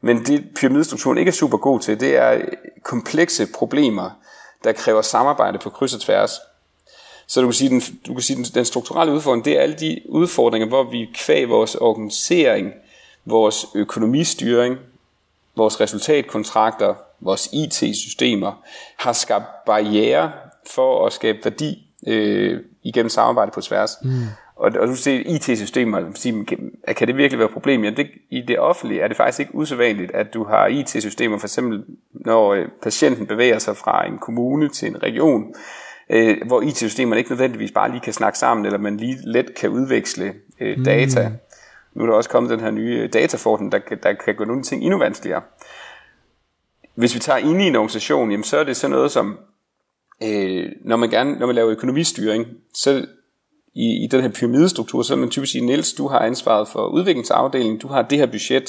Men 0.01 0.27
det 0.27 0.45
pyramidestrukturen 0.55 1.19
ikke 1.19 1.29
er 1.29 1.33
super 1.33 1.59
god 1.59 1.81
til, 1.81 2.01
det 2.01 2.17
er 2.17 2.41
komplekse 2.83 3.47
problemer, 3.55 4.11
der 4.65 4.73
kræver 4.73 5.03
samarbejde 5.03 5.59
på 5.59 5.71
kryds 5.71 5.95
og 5.95 6.01
tværs. 6.01 6.31
Så 7.27 7.41
du 7.41 7.47
kan 7.47 7.53
sige, 7.53 7.71
den, 7.71 7.83
du 8.07 8.15
kan 8.15 8.23
sige 8.23 8.37
den, 8.37 8.45
den 8.45 8.65
strukturelle 8.65 9.15
udfordring, 9.15 9.45
det 9.45 9.57
er 9.59 9.63
alle 9.63 9.75
de 9.75 10.01
udfordringer, 10.09 10.69
hvor 10.69 10.91
vi 10.91 11.09
kvæg 11.15 11.49
vores 11.49 11.75
organisering, 11.75 12.73
vores 13.25 13.67
økonomistyring, 13.75 14.77
vores 15.57 15.81
resultatkontrakter, 15.81 16.95
vores 17.21 17.49
IT-systemer, 17.53 18.53
har 18.97 19.13
skabt 19.13 19.65
barriere 19.67 20.33
for 20.67 21.07
at 21.07 21.13
skabe 21.13 21.39
værdi 21.45 21.87
øh, 22.07 22.61
igennem 22.83 23.11
samarbejde 23.11 23.51
på 23.51 23.61
tværs. 23.61 23.97
Mm. 24.03 24.25
Og, 24.61 24.73
og 24.81 24.89
du 24.89 24.97
ser 24.97 25.23
IT-systemer, 25.27 26.01
kan 26.97 27.09
det 27.09 27.17
virkelig 27.17 27.39
være 27.39 27.49
et 27.49 27.53
problem? 27.53 27.85
Ja, 27.85 27.91
det, 27.91 28.11
I 28.31 28.43
det 28.49 28.59
offentlige 28.59 29.01
er 29.01 29.09
det 29.09 29.17
faktisk 29.17 29.41
ikke 29.41 29.55
usædvanligt, 29.55 30.11
at 30.11 30.35
du 30.35 30.45
har 30.45 30.67
IT-systemer, 30.67 31.39
for 31.39 31.47
eksempel 31.47 31.85
når 32.13 32.55
øh, 32.55 32.69
patienten 32.83 33.27
bevæger 33.27 33.59
sig 33.59 33.77
fra 33.77 34.07
en 34.07 34.19
kommune 34.19 34.69
til 34.69 34.89
en 34.89 35.03
region, 35.03 35.55
øh, 36.11 36.37
hvor 36.47 36.63
IT-systemerne 36.63 37.19
ikke 37.19 37.31
nødvendigvis 37.31 37.73
bare 37.73 37.91
lige 37.91 38.01
kan 38.01 38.13
snakke 38.13 38.39
sammen, 38.39 38.67
eller 38.67 38.79
man 38.79 38.97
lige 38.97 39.19
let 39.25 39.55
kan 39.55 39.71
udveksle 39.71 40.35
øh, 40.61 40.79
mm. 40.79 40.85
data. 40.85 41.29
Mm. 41.29 41.35
Nu 41.95 42.03
er 42.03 42.07
der 42.07 42.15
også 42.15 42.31
kommet 42.31 42.51
den 42.51 42.61
her 42.61 42.71
nye 42.71 43.09
dataforten, 43.13 43.73
der, 43.73 43.79
der 44.03 44.13
kan 44.13 44.35
gå 44.35 44.45
nogle 44.45 44.63
ting 44.63 44.83
endnu 44.83 44.99
vanskeligere. 44.99 45.43
Hvis 46.95 47.15
vi 47.15 47.21
tager 47.21 47.39
ind 47.39 47.63
i 47.63 47.67
en 47.67 47.77
organisation, 47.77 48.31
jamen, 48.31 48.45
så 48.45 48.59
er 48.59 48.65
det 48.65 48.77
sådan 48.77 48.97
noget 48.97 49.11
som, 49.11 49.39
øh, 50.23 50.67
når, 50.85 50.97
man 50.97 51.11
gerne, 51.11 51.39
når 51.39 51.47
man 51.47 51.55
laver 51.55 51.71
økonomistyring, 51.71 52.47
så 52.75 53.07
i, 53.75 54.05
i 54.05 54.07
den 54.07 54.21
her 54.21 54.29
pyramidestruktur, 54.29 55.03
så 55.03 55.15
vil 55.15 55.21
man 55.21 55.31
typisk 55.31 55.53
sige, 55.53 55.67
Niels, 55.67 55.93
du 55.93 56.09
har 56.09 56.19
ansvaret 56.19 56.69
for 56.69 56.87
udviklingsafdelingen, 56.87 57.79
du 57.79 57.89
har 57.89 58.03
det 58.03 58.19
her 58.19 58.27
budget, 58.27 58.65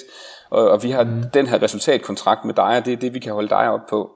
og, 0.49 0.69
og 0.69 0.83
vi 0.83 0.91
har 0.91 1.03
mm. 1.03 1.23
den 1.33 1.47
her 1.47 1.61
resultatkontrakt 1.61 2.45
med 2.45 2.53
dig, 2.53 2.77
og 2.77 2.85
det 2.85 2.93
er 2.93 2.97
det, 2.97 3.13
vi 3.13 3.19
kan 3.19 3.33
holde 3.33 3.49
dig 3.49 3.69
op 3.69 3.85
på. 3.89 4.09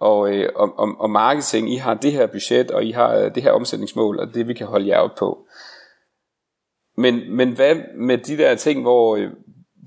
Og, 0.00 0.34
øh, 0.34 0.48
og, 0.56 0.78
og, 0.78 0.88
og 0.98 1.10
marketing, 1.10 1.72
I 1.72 1.76
har 1.76 1.94
det 1.94 2.12
her 2.12 2.26
budget, 2.26 2.70
og 2.70 2.84
I 2.84 2.90
har 2.90 3.16
øh, 3.16 3.34
det 3.34 3.42
her 3.42 3.52
omsætningsmål, 3.52 4.18
og 4.18 4.34
det 4.34 4.48
vi 4.48 4.54
kan 4.54 4.66
holde 4.66 4.88
jer 4.88 4.98
op 4.98 5.14
på. 5.18 5.38
Men, 6.96 7.36
men 7.36 7.52
hvad 7.52 7.76
med 7.96 8.18
de 8.18 8.36
der 8.36 8.54
ting, 8.54 8.82
hvor, 8.82 9.16
øh, 9.16 9.30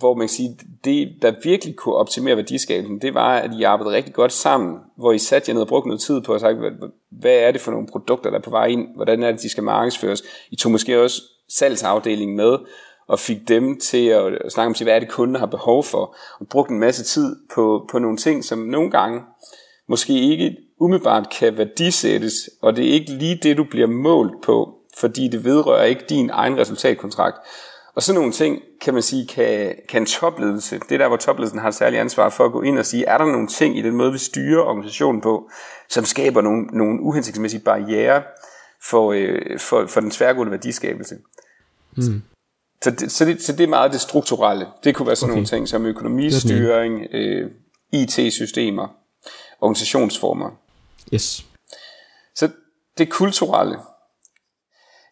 hvor 0.02 0.14
man 0.14 0.28
kan 0.28 0.34
sige, 0.34 0.58
det 0.84 1.14
der 1.22 1.34
virkelig 1.44 1.76
kunne 1.76 1.96
optimere 1.96 2.36
værdiskabelsen, 2.36 3.02
det 3.02 3.14
var, 3.14 3.38
at 3.38 3.52
I 3.60 3.64
arbejdede 3.64 3.96
rigtig 3.96 4.14
godt 4.14 4.32
sammen, 4.32 4.78
hvor 4.98 5.12
I 5.12 5.18
satte 5.18 5.50
jer 5.50 5.54
ned 5.54 5.62
og 5.62 5.68
brugte 5.68 5.88
noget 5.88 6.02
tid 6.02 6.22
på 6.22 6.34
at 6.34 6.42
sige, 6.42 6.54
hvad, 6.54 6.72
hvad 7.12 7.36
er 7.36 7.52
det 7.52 7.62
for 7.62 7.72
nogle 7.72 7.88
produkter, 7.88 8.30
der 8.30 8.38
er 8.38 8.42
på 8.42 8.50
vej 8.50 8.66
ind, 8.66 8.88
hvordan 8.96 9.24
er 9.24 9.32
det, 9.32 9.42
de 9.42 9.50
skal 9.50 9.64
markedsføres. 9.64 10.24
I 10.52 10.56
tog 10.56 10.72
måske 10.72 11.02
også 11.02 11.22
salgsafdelingen 11.50 12.38
med, 12.38 12.58
og 13.08 13.20
fik 13.20 13.48
dem 13.48 13.80
til 13.80 14.08
at 14.08 14.52
snakke 14.52 14.68
om, 14.68 14.86
hvad 14.86 14.96
er 14.96 15.00
det 15.00 15.10
kunden 15.10 15.36
har 15.36 15.46
behov 15.46 15.84
for, 15.84 16.16
og 16.40 16.48
brugte 16.48 16.74
en 16.74 16.80
masse 16.80 17.04
tid 17.04 17.36
på, 17.56 17.88
på 17.92 18.00
nogle 18.00 18.18
ting, 18.18 18.44
som 18.44 18.60
nogle 18.60 18.92
gange 18.92 19.22
måske 19.88 20.14
ikke 20.14 20.58
umiddelbart 20.80 21.30
kan 21.40 21.58
værdisættes, 21.58 22.50
og 22.62 22.76
det 22.76 22.90
er 22.90 22.94
ikke 22.94 23.12
lige 23.12 23.40
det, 23.44 23.58
du 23.58 23.64
bliver 23.64 23.88
målt 23.88 24.44
på, 24.44 24.76
fordi 24.98 25.28
det 25.28 25.46
vedrører 25.46 25.84
ikke 25.84 26.06
din 26.10 26.30
egen 26.30 26.58
resultatkontrakt. 26.58 27.38
Og 27.96 28.04
sådan 28.04 28.20
nogle 28.20 28.32
ting, 28.32 28.62
kan 28.82 28.94
man 28.94 29.04
sige, 29.04 29.28
kan, 29.28 29.76
kan 29.90 30.02
en 30.02 30.06
topledelse, 30.06 30.80
det 30.80 30.92
er 30.92 30.98
der, 30.98 31.08
hvor 31.08 31.18
topledelsen 31.18 31.60
har 31.60 31.68
et 31.68 31.76
særligt 31.76 32.00
ansvar 32.00 32.30
for 32.30 32.46
at 32.46 32.52
gå 32.52 32.62
ind 32.62 32.80
og 32.80 32.86
sige, 32.86 33.06
er 33.06 33.18
der 33.18 33.26
nogle 33.26 33.48
ting 33.48 33.78
i 33.78 33.82
den 33.82 33.96
måde, 33.96 34.12
vi 34.12 34.18
styrer 34.18 34.62
organisationen 34.62 35.22
på, 35.22 35.50
som 35.90 36.06
skaber 36.06 36.42
nogle, 36.42 36.66
nogle 36.66 37.02
uhensigtsmæssige 37.02 37.64
barriere 37.64 38.24
for, 38.84 39.12
øh, 39.12 39.60
for, 39.60 39.86
for 39.88 40.00
den 40.00 40.12
tværgående 40.12 40.52
værdiskabelse. 40.52 41.16
Mm. 41.98 42.22
Så, 42.84 42.92
det, 42.92 43.12
så, 43.12 43.26
det, 43.26 43.42
så 43.42 43.52
det 43.52 43.64
er 43.64 43.68
meget 43.68 43.92
det 43.92 44.02
strukturelle. 44.02 44.68
Det 44.84 44.96
kunne 44.96 45.08
være 45.08 45.16
sådan 45.16 45.32
okay. 45.32 45.36
nogle 45.36 45.48
ting 45.48 45.68
som 45.68 45.86
økonomistyring, 45.86 47.08
øh, 47.14 47.52
IT-systemer, 47.92 48.88
organisationsformer. 49.62 50.50
Yes. 51.14 51.46
Så 52.36 52.50
det 52.98 53.10
kulturelle. 53.10 53.78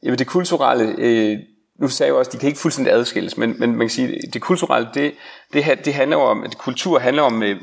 Jamen 0.03 0.19
det 0.19 0.27
kulturelle, 0.27 0.95
øh, 0.98 1.39
nu 1.79 1.88
sagde 1.88 2.07
jeg 2.07 2.13
jo 2.13 2.19
også, 2.19 2.31
de 2.31 2.38
kan 2.38 2.48
ikke 2.48 2.59
fuldstændig 2.59 2.93
adskilles, 2.93 3.38
men, 3.38 3.59
men 3.59 3.69
man 3.69 3.79
kan 3.79 3.89
sige, 3.89 4.19
det 4.33 4.41
kulturelle, 4.41 4.89
det, 4.93 5.13
det, 5.53 5.86
det 5.86 5.93
handler 5.93 6.17
om, 6.17 6.43
at 6.43 6.57
kultur 6.57 7.00
handler 7.00 7.24
om 7.24 7.43
øh, 7.43 7.62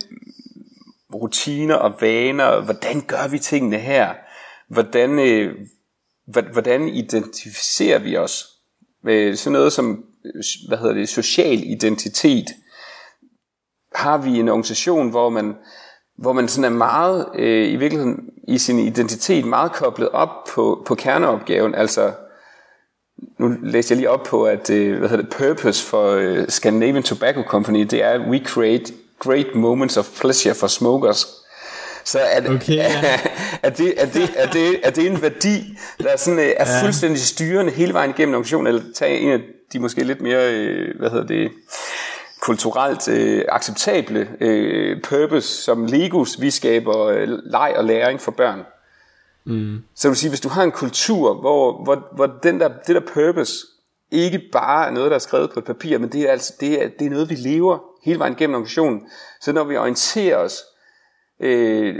rutiner 1.15 1.75
og 1.75 1.95
vaner, 2.01 2.61
hvordan 2.61 3.01
gør 3.01 3.29
vi 3.29 3.39
tingene 3.39 3.79
her, 3.79 4.15
hvordan, 4.69 5.19
øh, 5.19 5.55
hvordan 6.53 6.89
identificerer 6.89 7.99
vi 7.99 8.17
os? 8.17 8.47
Med 9.05 9.37
sådan 9.37 9.53
noget 9.53 9.73
som, 9.73 10.05
øh, 10.25 10.43
hvad 10.69 10.79
hedder 10.79 10.95
det, 10.95 11.09
social 11.09 11.63
identitet, 11.71 12.47
har 13.95 14.19
vi 14.19 14.39
en 14.39 14.49
organisation, 14.49 15.11
hvor 15.11 15.29
man, 15.29 15.55
hvor 16.19 16.33
man 16.33 16.49
sådan 16.49 16.73
er 16.73 16.77
meget, 16.77 17.29
øh, 17.35 17.73
i 17.73 17.77
virkeligheden, 17.77 18.31
i 18.49 18.59
sin 18.59 18.79
identitet 18.79 19.45
meget 19.45 19.73
koblet 19.73 20.09
op 20.09 20.45
på, 20.55 20.83
på 20.87 20.95
kerneopgaven, 20.95 21.75
altså 21.75 22.13
nu 23.39 23.55
læste 23.63 23.93
jeg 23.93 23.97
lige 23.97 24.11
op 24.11 24.23
på, 24.23 24.45
at 24.45 24.71
øh, 24.71 24.99
hvad 24.99 25.09
hedder 25.09 25.25
det, 25.25 25.33
purpose 25.33 25.85
for 25.85 26.11
øh, 26.11 26.49
Scandinavian 26.49 27.03
Tobacco 27.03 27.43
Company, 27.43 27.81
det 27.81 28.03
er, 28.03 28.19
we 28.29 28.41
create 28.45 28.93
great 29.19 29.55
moments 29.55 29.97
of 29.97 30.21
pleasure 30.21 30.55
for 30.55 30.67
smokers. 30.67 31.27
Så 32.05 32.19
er, 32.19 32.41
det, 32.41 32.51
okay, 32.51 32.75
ja. 32.75 33.19
er, 33.63 33.71
det, 33.71 34.03
er, 34.03 34.07
det, 34.07 34.31
er, 34.37 34.51
det, 34.51 34.81
er 34.83 34.91
det 34.91 35.07
en 35.07 35.23
værdi, 35.23 35.79
der 35.99 36.09
er, 36.09 36.17
sådan, 36.17 36.39
øh, 36.39 36.53
er 36.57 36.77
ja. 36.77 36.83
fuldstændig 36.83 37.21
styrende 37.21 37.73
hele 37.73 37.93
vejen 37.93 38.11
igennem 38.11 38.35
organisationen, 38.35 38.67
eller 38.67 38.83
tage 38.95 39.19
en 39.19 39.31
af 39.31 39.41
de 39.73 39.79
måske 39.79 40.05
lidt 40.05 40.21
mere, 40.21 40.51
hvad 40.99 41.11
hedder 41.11 41.27
det, 41.27 41.51
kulturelt 42.41 43.09
øh, 43.09 43.45
acceptable 43.49 44.29
øh, 44.41 45.03
purpose, 45.03 45.63
som 45.63 45.87
Legos, 45.87 46.41
vi 46.41 46.51
skaber 46.51 47.07
øh, 47.07 47.29
leg 47.29 47.75
og 47.77 47.85
læring 47.85 48.21
for 48.21 48.31
børn. 48.31 48.61
Mm. 49.47 49.79
Så 49.95 50.09
vil 50.09 50.17
sige, 50.17 50.31
hvis 50.31 50.41
du 50.41 50.49
har 50.49 50.63
en 50.63 50.73
kultur, 50.73 51.35
hvor, 51.35 51.85
hvor, 51.85 52.09
hvor 52.15 52.27
den 52.27 52.61
der, 52.61 52.69
det 52.87 52.95
der 52.95 53.13
purpose 53.15 53.55
ikke 54.11 54.41
bare 54.53 54.87
er 54.87 54.91
noget, 54.91 55.11
der 55.11 55.15
er 55.15 55.21
skrevet 55.21 55.51
på 55.51 55.59
et 55.59 55.65
papir, 55.65 55.99
men 55.99 56.13
det 56.13 56.21
er, 56.23 56.33
altså, 56.33 56.55
det 56.61 56.85
er, 56.85 56.89
det 56.99 57.07
er 57.07 57.11
noget, 57.11 57.31
vi 57.31 57.35
lever 57.35 57.79
hele 58.05 58.19
vejen 58.19 58.35
gennem 58.35 58.55
organisationen. 58.55 59.09
Så 59.41 59.53
når 59.53 59.65
vi 59.65 59.77
orienterer 59.77 60.37
os, 60.37 60.63
øh, 61.41 61.97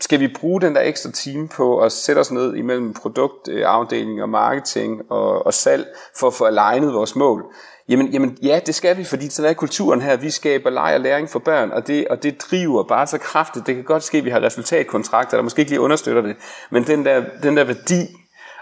skal 0.00 0.20
vi 0.20 0.28
bruge 0.28 0.60
den 0.60 0.74
der 0.74 0.80
ekstra 0.80 1.10
time 1.10 1.48
på 1.48 1.78
at 1.78 1.92
sætte 1.92 2.20
os 2.20 2.32
ned 2.32 2.54
imellem 2.54 2.94
produktafdeling 2.94 4.22
og 4.22 4.28
marketing 4.28 5.12
og, 5.12 5.46
og 5.46 5.54
salg, 5.54 5.86
for 6.18 6.26
at 6.26 6.34
få 6.34 6.44
alignet 6.44 6.94
vores 6.94 7.16
mål, 7.16 7.54
Jamen, 7.88 8.08
jamen 8.08 8.38
ja, 8.42 8.60
det 8.66 8.74
skal 8.74 8.96
vi, 8.96 9.04
fordi 9.04 9.30
sådan 9.30 9.50
er 9.50 9.54
kulturen 9.54 10.02
her. 10.02 10.16
Vi 10.16 10.30
skaber 10.30 10.70
leg 10.70 10.94
og 10.94 11.00
læring 11.00 11.30
for 11.30 11.38
børn, 11.38 11.70
og 11.70 11.86
det, 11.86 12.08
og 12.08 12.22
det 12.22 12.42
driver 12.50 12.82
bare 12.82 13.06
så 13.06 13.18
kraftigt. 13.18 13.66
Det 13.66 13.74
kan 13.74 13.84
godt 13.84 14.02
ske, 14.02 14.18
at 14.18 14.24
vi 14.24 14.30
har 14.30 14.42
resultatkontrakter, 14.42 15.36
der 15.36 15.42
måske 15.42 15.60
ikke 15.60 15.70
lige 15.70 15.80
understøtter 15.80 16.22
det. 16.22 16.36
Men 16.70 16.86
den 16.86 17.04
der, 17.04 17.24
den 17.42 17.56
der 17.56 17.64
værdi 17.64 18.06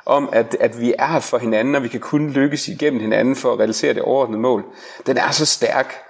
om, 0.06 0.28
at, 0.32 0.56
at 0.60 0.80
vi 0.80 0.94
er 0.98 1.06
her 1.06 1.20
for 1.20 1.38
hinanden, 1.38 1.74
og 1.74 1.82
vi 1.82 1.88
kan 1.88 2.00
kun 2.00 2.30
lykkes 2.30 2.68
igennem 2.68 3.00
hinanden 3.00 3.36
for 3.36 3.52
at 3.52 3.58
realisere 3.58 3.94
det 3.94 4.02
overordnede 4.02 4.40
mål, 4.40 4.64
den 5.06 5.16
er 5.16 5.30
så 5.30 5.46
stærk, 5.46 6.05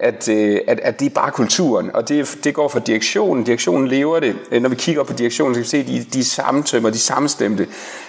at, 0.00 0.28
øh, 0.28 0.60
at, 0.66 0.80
at 0.80 1.00
det 1.00 1.06
er 1.06 1.10
bare 1.10 1.30
kulturen, 1.30 1.90
og 1.94 2.08
det, 2.08 2.38
det 2.44 2.54
går 2.54 2.68
for 2.68 2.78
direktionen. 2.78 3.44
Direktionen 3.44 3.88
lever 3.88 4.20
det. 4.20 4.36
Øh, 4.50 4.62
når 4.62 4.68
vi 4.68 4.74
kigger 4.74 5.02
på 5.02 5.12
direktionen, 5.12 5.54
så 5.54 5.58
kan 5.58 5.62
vi 5.62 5.68
se, 5.68 5.76
at 5.78 5.86
de, 5.86 6.04
de 6.12 6.20
er 6.20 6.24
sammentømmer, 6.24 6.90
de 6.90 6.94
er 6.94 6.98
sammenstemte. 6.98 7.66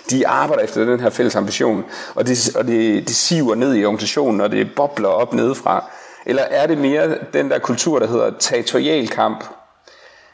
De 0.09 0.27
arbejder 0.27 0.63
efter 0.63 0.85
den 0.85 0.99
her 0.99 1.09
fælles 1.09 1.35
ambition, 1.35 1.83
og 2.15 2.27
det, 2.27 2.55
og 2.55 2.67
det, 2.67 3.07
det 3.07 3.15
siver 3.15 3.55
ned 3.55 3.75
i 3.75 3.85
organisationen, 3.85 4.41
og 4.41 4.51
det 4.51 4.67
bobler 4.75 5.09
op 5.09 5.33
nedefra. 5.33 5.85
Eller 6.25 6.43
er 6.43 6.67
det 6.67 6.77
mere 6.77 7.15
den 7.33 7.49
der 7.49 7.59
kultur, 7.59 7.99
der 7.99 8.07
hedder 8.07 8.31
territorial 8.39 9.07
kamp, 9.07 9.43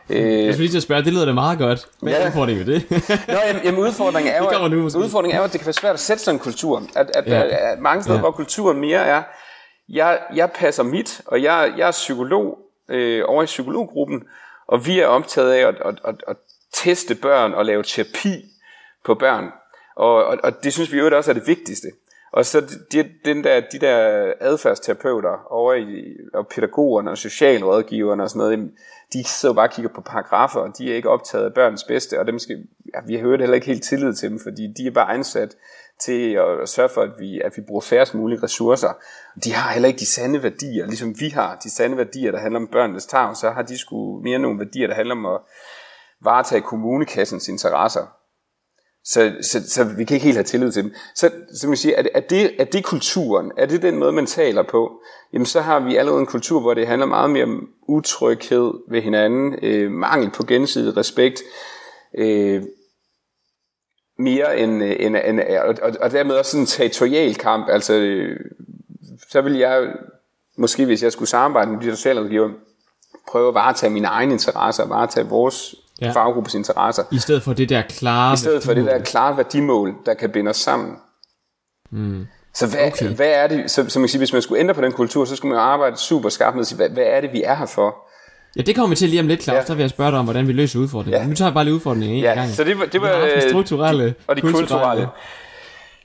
Øh, 0.09 0.45
jeg 0.45 0.53
skulle 0.53 0.63
lige 0.63 0.71
til 0.71 0.77
at 0.77 0.83
spørge, 0.83 1.03
det 1.03 1.13
lyder 1.13 1.25
da 1.25 1.33
meget 1.33 1.59
godt. 1.59 1.87
Hvad 2.01 2.13
ja. 2.13 2.19
er 2.19 2.27
udfordringen 2.27 2.67
ved 2.67 2.73
det? 2.73 2.91
Nå, 3.27 3.33
jamen, 3.47 3.61
jamen 3.63 3.79
udfordringen 3.79 4.33
er 4.33 4.37
jo, 4.37 4.67
nu, 4.67 4.83
udfordringen 4.83 5.35
er 5.35 5.39
jo, 5.39 5.43
at 5.43 5.51
det 5.51 5.59
kan 5.59 5.65
være 5.65 5.73
svært 5.73 5.93
at 5.93 5.99
sætte 5.99 6.23
sådan 6.23 6.35
en 6.35 6.39
kultur. 6.39 6.83
At, 6.95 7.11
at, 7.13 7.27
ja. 7.27 7.71
at 7.71 7.79
mange 7.79 8.03
steder, 8.03 8.15
ja. 8.15 8.21
hvor 8.21 8.31
kulturen 8.31 8.79
mere 8.79 8.99
er, 8.99 9.23
jeg, 9.89 10.19
jeg 10.35 10.51
passer 10.51 10.83
mit, 10.83 11.21
og 11.25 11.43
jeg, 11.43 11.73
jeg 11.77 11.87
er 11.87 11.91
psykolog 11.91 12.57
øh, 12.89 13.23
over 13.25 13.43
i 13.43 13.45
psykologgruppen, 13.45 14.23
og 14.67 14.85
vi 14.85 14.99
er 14.99 15.07
optaget 15.07 15.51
af 15.51 15.67
at, 15.67 15.75
at, 15.85 15.99
at, 16.05 16.23
at 16.27 16.37
teste 16.73 17.15
børn 17.15 17.53
og 17.53 17.65
lave 17.65 17.83
terapi 17.83 18.45
på 19.05 19.15
børn. 19.15 19.45
Og, 19.95 20.25
og, 20.25 20.37
og 20.43 20.63
det 20.63 20.73
synes 20.73 20.91
vi 20.91 20.97
jo 20.97 21.17
også 21.17 21.31
er 21.31 21.35
det 21.35 21.47
vigtigste. 21.47 21.87
Og 22.31 22.45
så 22.45 22.61
de, 22.91 23.09
den 23.25 23.43
der, 23.43 23.59
de 23.71 23.79
der 23.79 24.33
adfærdsterapeuter 24.39 25.47
over 25.49 25.73
i, 25.73 26.17
og 26.33 26.47
pædagogerne 26.47 27.11
og 27.11 27.17
socialrådgiverne 27.17 28.23
og 28.23 28.29
sådan 28.29 28.39
noget, 28.39 28.71
de 29.13 29.23
sidder 29.23 29.55
bare 29.55 29.67
og 29.67 29.71
kigger 29.71 29.91
på 29.95 30.01
paragrafer, 30.01 30.59
og 30.59 30.77
de 30.77 30.91
er 30.91 30.95
ikke 30.95 31.09
optaget 31.09 31.45
af 31.45 31.53
børnens 31.53 31.83
bedste, 31.83 32.19
og 32.19 32.27
dem 32.27 32.39
skal, 32.39 32.63
ja, 32.93 32.99
vi 33.07 33.15
har 33.15 33.21
hørt 33.21 33.39
heller 33.39 33.55
ikke 33.55 33.67
helt 33.67 33.83
tillid 33.83 34.13
til 34.13 34.29
dem, 34.29 34.39
fordi 34.39 34.73
de 34.77 34.87
er 34.87 34.91
bare 34.91 35.13
ansat 35.13 35.55
til 35.99 36.33
at 36.33 36.69
sørge 36.69 36.89
for, 36.89 37.01
at 37.01 37.11
vi, 37.19 37.41
at 37.41 37.53
vi 37.57 37.61
bruger 37.67 37.81
færrest 37.81 38.15
mulige 38.15 38.43
ressourcer. 38.43 38.93
De 39.43 39.53
har 39.53 39.71
heller 39.71 39.87
ikke 39.87 39.99
de 39.99 40.05
sande 40.05 40.43
værdier, 40.43 40.85
ligesom 40.85 41.19
vi 41.19 41.29
har 41.29 41.59
de 41.63 41.69
sande 41.71 41.97
værdier, 41.97 42.31
der 42.31 42.39
handler 42.39 42.59
om 42.59 42.67
børnenes 42.67 43.05
tag, 43.05 43.37
så 43.37 43.49
har 43.49 43.61
de 43.61 43.77
sgu 43.77 44.21
mere 44.21 44.39
nogle 44.39 44.59
værdier, 44.59 44.87
der 44.87 44.95
handler 44.95 45.15
om 45.15 45.25
at 45.25 45.39
varetage 46.21 46.61
kommunekassens 46.61 47.47
interesser. 47.47 48.07
Så, 49.03 49.33
så, 49.41 49.69
så 49.69 49.83
vi 49.83 50.03
kan 50.03 50.15
ikke 50.15 50.25
helt 50.25 50.37
have 50.37 50.43
tillid 50.43 50.71
til 50.71 50.83
dem. 50.83 50.93
Så, 51.15 51.31
så 51.53 51.67
man 51.67 51.77
siger, 51.77 51.95
er, 51.97 52.03
er, 52.13 52.19
det, 52.19 52.61
er 52.61 52.65
det 52.65 52.83
kulturen? 52.83 53.51
Er 53.57 53.65
det 53.65 53.81
den 53.81 53.97
måde, 53.97 54.11
man 54.11 54.25
taler 54.25 54.63
på? 54.63 55.01
Jamen 55.33 55.45
så 55.45 55.61
har 55.61 55.79
vi 55.79 55.95
allerede 55.95 56.19
en 56.19 56.25
kultur, 56.25 56.59
hvor 56.59 56.73
det 56.73 56.87
handler 56.87 57.05
meget 57.05 57.29
mere 57.29 57.43
om 57.43 57.67
utryghed 57.87 58.73
ved 58.91 59.01
hinanden, 59.01 59.59
øh, 59.63 59.91
mangel 59.91 60.31
på 60.31 60.43
gensidig 60.43 60.97
respekt, 60.97 61.41
øh, 62.17 62.63
mere 64.19 64.59
end, 64.59 64.83
øh, 64.83 64.95
end, 64.99 65.15
end 65.25 65.39
og, 65.81 65.93
og, 66.01 66.11
dermed 66.11 66.35
også 66.35 66.51
sådan 66.51 66.63
en 66.63 66.67
territorial 66.67 67.35
kamp. 67.35 67.69
Altså, 67.69 67.93
øh, 67.93 68.39
så 69.29 69.41
vil 69.41 69.53
jeg, 69.53 69.87
måske 70.57 70.85
hvis 70.85 71.03
jeg 71.03 71.11
skulle 71.11 71.29
samarbejde 71.29 71.71
med 71.71 71.79
de 71.81 71.95
socialrådgiver, 71.95 72.49
prøve 73.31 73.47
at 73.47 73.53
varetage 73.53 73.89
mine 73.89 74.07
egne 74.07 74.33
interesser, 74.33 74.83
og 74.83 74.89
varetage 74.89 75.27
vores 75.27 75.75
ja. 76.01 76.11
faggruppes 76.11 76.53
interesser. 76.55 77.03
I 77.11 77.19
stedet 77.19 77.43
for 77.43 77.53
det 77.53 77.69
der 77.69 77.81
klare 77.81 78.33
I 78.33 78.37
stedet 78.37 78.63
for 78.63 78.73
det 78.73 78.85
der 78.85 78.99
klare 78.99 79.37
værdimål, 79.37 79.95
der 80.05 80.13
kan 80.13 80.31
binde 80.31 80.49
os 80.49 80.57
sammen. 80.57 80.95
Mm. 81.91 82.27
Så 82.53 82.67
hvad, 82.67 82.87
okay. 82.87 83.15
hvad 83.15 83.29
er 83.29 83.47
det, 83.47 83.71
så, 83.71 83.89
så 83.89 83.99
man 83.99 84.09
siger, 84.09 84.19
hvis 84.19 84.33
man 84.33 84.41
skulle 84.41 84.59
ændre 84.59 84.73
på 84.73 84.81
den 84.81 84.91
kultur, 84.91 85.25
så 85.25 85.35
skulle 85.35 85.55
man 85.55 85.63
arbejde 85.63 85.97
super 85.97 86.29
skarpt 86.29 86.55
med 86.55 86.61
at 86.61 86.67
sige, 86.67 86.77
hvad, 86.77 86.89
hvad 86.89 87.03
er 87.03 87.21
det, 87.21 87.33
vi 87.33 87.43
er 87.43 87.55
her 87.55 87.65
for? 87.65 88.06
Ja, 88.57 88.61
det 88.61 88.75
kommer 88.75 88.89
vi 88.89 88.95
til 88.95 89.09
lige 89.09 89.19
om 89.19 89.27
lidt, 89.27 89.43
Claus. 89.43 89.55
Ja. 89.55 89.65
Så 89.65 89.73
vil 89.73 89.83
jeg 89.83 89.89
spørge 89.89 90.11
dig 90.11 90.19
om, 90.19 90.25
hvordan 90.25 90.47
vi 90.47 90.53
løser 90.53 90.79
udfordringen. 90.79 91.21
Ja. 91.21 91.27
Nu 91.27 91.35
tager 91.35 91.49
jeg 91.49 91.53
bare 91.53 91.63
lige 91.63 91.75
udfordringen 91.75 92.17
en 92.17 92.23
ja. 92.23 92.33
gang. 92.33 92.49
så 92.49 92.63
det 92.63 92.79
var, 92.79 92.85
det 92.85 93.01
var 93.01 93.29
det 93.35 93.49
strukturelle 93.49 94.15
og 94.27 94.35
de 94.35 94.41
kulturelle. 94.41 94.67
kulturelle. 94.67 95.07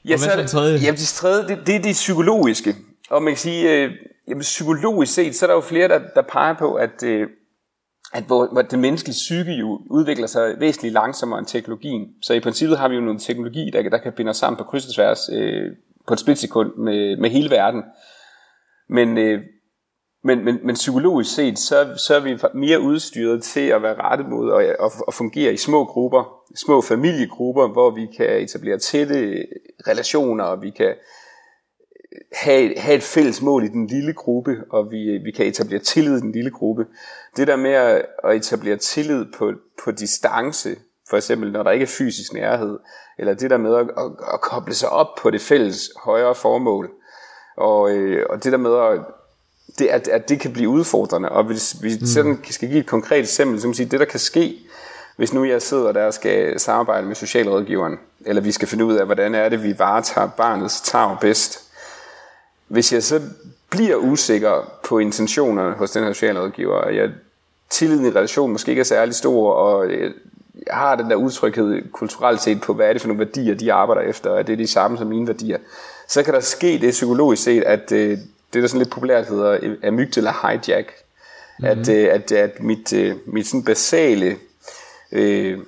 Ja, 0.09 0.17
så 0.17 0.31
er 0.31 0.37
det, 0.37 0.51
tredje? 0.51 0.79
Jamen, 0.79 0.95
det 0.95 1.07
tredje, 1.07 1.49
det, 1.49 1.67
det 1.67 1.77
er 1.77 1.83
det 1.83 1.93
psykologiske. 1.93 2.75
Og 3.11 3.23
man 3.23 3.33
kan 3.33 3.39
sige, 3.39 3.71
øh, 3.73 3.91
jamen, 4.29 4.41
psykologisk 4.41 5.15
set, 5.15 5.35
så 5.35 5.45
er 5.45 5.47
der 5.47 5.55
jo 5.55 5.61
flere, 5.61 5.89
der, 5.89 6.01
der 6.15 6.23
peger 6.23 6.55
på, 6.59 6.75
at, 6.75 7.03
øh, 7.05 7.27
at 8.13 8.25
hvor, 8.25 8.49
hvor 8.53 8.63
det 8.63 8.79
menneskelige 8.79 9.15
psyke 9.15 9.53
jo 9.53 9.81
udvikler 9.91 10.27
sig 10.27 10.55
væsentligt 10.59 10.93
langsommere 10.93 11.39
end 11.39 11.47
teknologien. 11.47 12.07
Så 12.23 12.35
i 12.35 12.41
princippet 12.41 12.79
har 12.79 12.89
vi 12.89 12.95
jo 12.95 13.01
nogle 13.01 13.19
teknologi, 13.19 13.71
der, 13.73 13.83
der 13.83 13.99
kan 13.99 14.13
binde 14.17 14.31
os 14.31 14.37
sammen 14.37 14.57
på 14.59 14.65
kryds 14.65 14.87
og 14.87 14.95
tværs 14.95 15.31
øh, 15.33 15.71
på 16.07 16.15
et 16.15 16.21
splitsekund 16.21 16.77
med, 16.77 17.17
med 17.17 17.31
hele 17.31 17.51
verden. 17.51 17.83
Men 18.89 19.19
øh, 19.19 19.43
men, 20.25 20.45
men, 20.45 20.59
men 20.63 20.75
psykologisk 20.75 21.35
set, 21.35 21.59
så, 21.59 21.95
så 21.97 22.17
er 22.17 22.21
vi 22.21 22.39
mere 22.55 22.81
udstyret 22.81 23.43
til 23.43 23.69
at 23.69 23.83
være 23.83 23.95
rettet 23.95 24.29
mod 24.29 24.51
og, 24.51 24.65
og, 24.79 24.93
og 25.07 25.15
fungere 25.15 25.53
i 25.53 25.57
små 25.57 25.85
grupper, 25.85 26.43
små 26.57 26.81
familiegrupper, 26.81 27.69
hvor 27.69 27.91
vi 27.91 28.07
kan 28.17 28.43
etablere 28.43 28.79
tætte 28.79 29.47
relationer, 29.89 30.45
og 30.45 30.63
vi 30.63 30.71
kan 30.71 30.87
øh, 30.89 30.97
have, 32.33 32.79
have 32.79 32.97
et 32.97 33.03
fælles 33.03 33.43
mål 33.43 33.65
i 33.65 33.69
den 33.69 33.87
lille 33.87 34.13
gruppe, 34.13 34.57
og 34.71 34.91
vi, 34.91 35.19
vi 35.25 35.31
kan 35.31 35.47
etablere 35.47 35.81
tillid 35.81 36.17
i 36.17 36.21
den 36.21 36.33
lille 36.33 36.51
gruppe. 36.51 36.87
Det 37.37 37.47
der 37.47 37.57
med 37.57 37.73
at, 37.73 38.07
at 38.25 38.37
etablere 38.37 38.77
tillid 38.77 39.25
på, 39.39 39.53
på 39.85 39.91
distance, 39.91 40.77
for 41.11 41.17
eksempel 41.17 41.53
når 41.53 41.63
der 41.63 41.71
ikke 41.71 41.83
er 41.83 41.97
fysisk 41.99 42.33
nærhed, 42.33 42.79
eller 43.19 43.35
det 43.35 43.51
der 43.51 43.57
med 43.57 43.75
at, 43.75 43.81
at, 43.81 44.35
at 44.35 44.41
koble 44.41 44.75
sig 44.75 44.89
op 44.89 45.09
på 45.23 45.31
det 45.31 45.41
fælles 45.41 45.91
højere 46.05 46.35
formål, 46.35 46.91
og, 47.57 47.91
øh, 47.91 48.27
og 48.31 48.45
det 48.45 48.53
der 48.53 48.59
med 48.59 48.75
at 48.77 49.01
det, 49.79 49.87
at, 49.87 50.09
at 50.09 50.29
det 50.29 50.41
kan 50.41 50.53
blive 50.53 50.69
udfordrende. 50.69 51.29
Og 51.29 51.45
hvis 51.45 51.77
vi 51.83 51.99
mm. 52.01 52.07
sådan 52.07 52.39
skal 52.51 52.69
give 52.69 52.81
et 52.81 52.87
konkret 52.87 53.19
eksempel, 53.19 53.61
så 53.61 53.67
man 53.67 53.75
sige, 53.75 53.89
det 53.89 54.01
der 54.01 54.07
kan 54.07 54.21
ske, 54.21 54.59
hvis 55.17 55.33
nu 55.33 55.45
jeg 55.45 55.63
sidder 55.63 55.93
der 55.93 56.05
og 56.05 56.15
skal 56.15 56.61
samarbejde 56.61 57.07
med 57.07 57.15
socialrådgiveren, 57.15 57.99
eller 58.27 58.43
vi 58.43 58.53
skal 58.53 58.69
finde 58.69 58.85
ud 58.85 58.95
af, 58.95 59.07
hvordan 59.07 59.35
er 59.35 59.49
det, 59.49 59.63
vi 59.63 59.79
varetager 59.79 60.29
barnets 60.29 60.81
tag 60.81 61.17
bedst. 61.21 61.61
Hvis 62.69 62.93
jeg 62.93 63.03
så 63.03 63.21
bliver 63.71 63.97
usikker 63.97 64.71
på 64.85 64.99
intentionerne 64.99 65.75
hos 65.75 65.91
den 65.91 66.05
her 66.05 66.13
socialrådgiver, 66.13 66.75
og 66.75 66.97
jeg 66.97 67.11
tilliden 67.71 68.07
i 68.07 68.11
relationen 68.11 68.53
måske 68.53 68.71
ikke 68.71 68.81
er 68.81 68.85
særlig 68.85 69.15
stor, 69.15 69.53
og 69.53 69.91
jeg 69.91 70.11
har 70.71 70.97
den 70.97 71.11
der 71.11 71.17
udtrykhed 71.17 71.93
kulturelt 71.93 72.43
set 72.43 72.61
på, 72.61 72.75
hvad 72.75 72.89
er 72.89 72.93
det 72.93 73.03
for 73.03 73.09
nogle 73.09 73.25
værdier, 73.25 73.55
de 73.55 73.73
arbejder 73.73 74.03
efter, 74.03 74.31
og 74.31 74.47
det 74.47 74.53
er 74.53 74.57
de 74.57 74.67
samme 74.67 74.99
som 74.99 75.07
mine 75.07 75.27
værdier, 75.27 75.59
så 76.09 76.23
kan 76.23 76.35
der 76.35 76.41
ske 76.41 76.79
det 76.79 76.91
psykologisk 76.91 77.43
set, 77.43 77.63
at 77.63 77.93
øh, 77.93 78.19
det 78.53 78.63
der 78.63 78.69
sådan 78.69 78.79
lidt 78.79 78.91
populært 78.91 79.27
hedder 79.27 79.77
amygdala 79.85 80.33
hijack, 80.43 80.93
mm-hmm. 81.59 81.81
at, 81.81 81.89
øh, 81.89 82.09
at, 82.15 82.33
at 82.33 82.61
mit, 82.61 82.93
øh, 82.93 83.17
mit 83.27 83.47
sådan 83.47 83.65
basale 83.65 84.37
øh, 85.13 85.59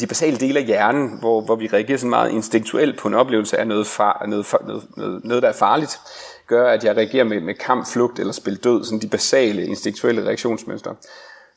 de 0.00 0.06
basale 0.08 0.36
dele 0.36 0.58
af 0.58 0.64
hjernen, 0.64 1.18
hvor, 1.18 1.40
hvor 1.40 1.56
vi 1.56 1.66
reagerer 1.66 1.98
sådan 1.98 2.10
meget 2.10 2.30
instinktuelt 2.30 2.98
på 2.98 3.08
en 3.08 3.14
oplevelse 3.14 3.58
af 3.58 3.66
noget, 3.66 3.86
far, 3.86 4.24
noget, 4.28 4.46
noget, 4.66 4.84
noget, 4.96 5.24
noget 5.24 5.42
der 5.42 5.48
er 5.48 5.52
farligt, 5.52 6.00
gør, 6.46 6.70
at 6.70 6.84
jeg 6.84 6.96
reagerer 6.96 7.24
med, 7.24 7.40
med 7.40 7.54
kamp, 7.54 7.86
flugt 7.86 8.18
eller 8.18 8.32
spil 8.32 8.56
død, 8.56 8.84
sådan 8.84 8.98
de 8.98 9.08
basale 9.08 9.66
instinktuelle 9.66 10.26
reaktionsmønstre. 10.26 10.94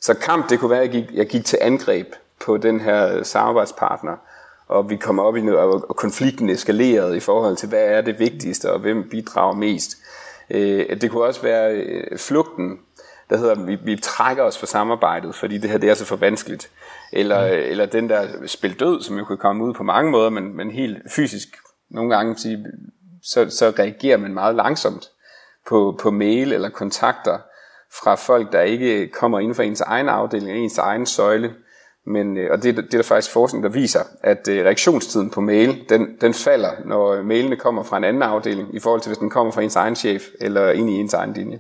Så 0.02 0.14
kamp, 0.14 0.50
det 0.50 0.60
kunne 0.60 0.72
være, 0.72 0.82
at 0.82 0.94
jeg 0.94 1.04
gik, 1.04 1.16
jeg 1.18 1.28
gik 1.28 1.46
til 1.46 1.60
angreb 1.62 2.08
på 2.40 2.58
den 2.58 2.80
her 2.80 3.24
samarbejdspartner, 3.24 4.18
og 4.68 4.90
vi 4.90 4.96
kommer 4.96 5.24
op 5.24 5.36
i 5.36 5.42
noget, 5.42 5.60
og 5.60 5.96
konflikten 5.96 6.50
eskalerede 6.50 7.18
i 7.18 7.20
forhold 7.20 7.56
til, 7.56 7.70
hvad 7.70 7.84
er 7.84 8.02
det 8.02 8.20
vigtigste, 8.20 8.72
og 8.72 8.80
hvem 8.80 9.10
bidrager 9.10 9.56
mest. 9.56 9.98
Øh, 10.50 11.02
det 11.02 11.12
kunne 11.12 11.24
også 11.24 11.42
være 11.42 11.76
øh, 11.76 12.18
flugten, 12.18 12.80
der 13.30 13.38
hedder, 13.38 13.66
vi, 13.66 13.76
vi 13.76 13.96
trækker 13.96 14.44
os 14.44 14.58
fra 14.58 14.68
samarbejdet, 14.68 15.36
fordi 15.36 15.58
det 15.58 15.70
her 15.70 15.78
det 15.78 15.90
er 15.90 15.94
så 15.94 16.06
for 16.06 16.16
vanskeligt. 16.16 16.70
Eller, 17.14 17.48
mm. 17.48 17.54
eller 17.54 17.86
den 17.86 18.10
der 18.10 18.28
spil 18.46 18.80
død, 18.80 19.02
som 19.02 19.18
jo 19.18 19.26
kan 19.26 19.38
komme 19.38 19.64
ud 19.64 19.74
på 19.74 19.84
mange 19.84 20.12
måder, 20.12 20.30
men, 20.30 20.58
men 20.58 20.72
helt 20.72 20.98
fysisk 21.12 21.48
nogle 21.90 22.16
gange, 22.16 22.36
så, 23.24 23.50
så 23.50 23.74
reagerer 23.80 24.18
man 24.18 24.34
meget 24.34 24.56
langsomt 24.56 25.10
på, 25.68 26.00
på 26.02 26.12
mail 26.12 26.54
eller 26.54 26.70
kontakter 26.70 27.38
fra 28.02 28.16
folk, 28.16 28.52
der 28.52 28.62
ikke 28.62 29.08
kommer 29.08 29.40
inden 29.40 29.56
for 29.56 29.64
ens 29.64 29.82
egen 29.82 30.10
afdeling, 30.10 30.58
ens 30.58 30.78
egen 30.78 31.06
søjle. 31.06 31.54
Men, 32.08 32.38
øh, 32.38 32.52
og 32.52 32.64
det, 32.64 32.76
det 32.76 32.94
er 32.94 32.98
der 32.98 33.04
faktisk 33.04 33.34
forskning, 33.34 33.64
der 33.64 33.70
viser, 33.70 34.04
at 34.24 34.48
øh, 34.48 34.66
reaktionstiden 34.66 35.30
på 35.30 35.42
mail, 35.42 35.86
den, 35.90 36.18
den 36.22 36.34
falder, 36.34 36.72
når 36.86 37.14
øh, 37.14 37.26
mailene 37.26 37.56
kommer 37.56 37.84
fra 37.84 37.98
en 37.98 38.04
anden 38.04 38.22
afdeling, 38.22 38.76
i 38.76 38.80
forhold 38.80 39.02
til 39.02 39.10
hvis 39.10 39.18
den 39.18 39.30
kommer 39.30 39.54
fra 39.54 39.62
ens 39.62 39.76
egen 39.76 39.96
chef, 39.96 40.24
eller 40.42 40.72
ind 40.72 40.90
i 40.90 40.94
ens 40.94 41.14
egen 41.14 41.34
linje. 41.34 41.60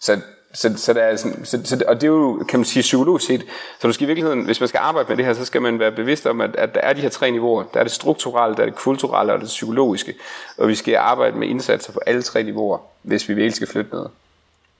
Så 0.00 0.20
så, 0.54 0.72
så, 0.76 0.92
der 0.92 1.02
er 1.02 1.16
sådan, 1.16 1.44
så, 1.44 1.60
så, 1.64 1.84
og 1.88 1.94
det 1.94 2.02
er 2.04 2.10
jo, 2.10 2.44
kan 2.48 2.58
man 2.58 2.64
sige, 2.64 2.80
psykologisk 2.80 3.26
set. 3.26 3.46
Så 3.80 3.86
du 3.86 3.92
skal 3.92 4.04
i 4.04 4.06
virkeligheden, 4.06 4.44
hvis 4.44 4.60
man 4.60 4.68
skal 4.68 4.78
arbejde 4.78 5.08
med 5.08 5.16
det 5.16 5.24
her, 5.24 5.34
så 5.34 5.44
skal 5.44 5.62
man 5.62 5.78
være 5.78 5.92
bevidst 5.92 6.26
om, 6.26 6.40
at, 6.40 6.56
at 6.56 6.74
der 6.74 6.80
er 6.80 6.92
de 6.92 7.00
her 7.00 7.08
tre 7.08 7.30
niveauer. 7.30 7.62
Der 7.74 7.80
er 7.80 7.84
det 7.84 7.92
strukturelle, 7.92 8.56
der 8.56 8.62
er 8.62 8.66
det 8.66 8.74
kulturelle 8.74 9.32
og 9.32 9.40
det 9.40 9.46
psykologiske. 9.46 10.14
Og 10.58 10.68
vi 10.68 10.74
skal 10.74 10.96
arbejde 10.96 11.38
med 11.38 11.48
indsatser 11.48 11.92
på 11.92 12.00
alle 12.06 12.22
tre 12.22 12.42
niveauer, 12.42 12.78
hvis 13.02 13.28
vi 13.28 13.34
virkelig 13.34 13.54
skal 13.54 13.68
flytte 13.68 13.90
noget. 13.90 14.10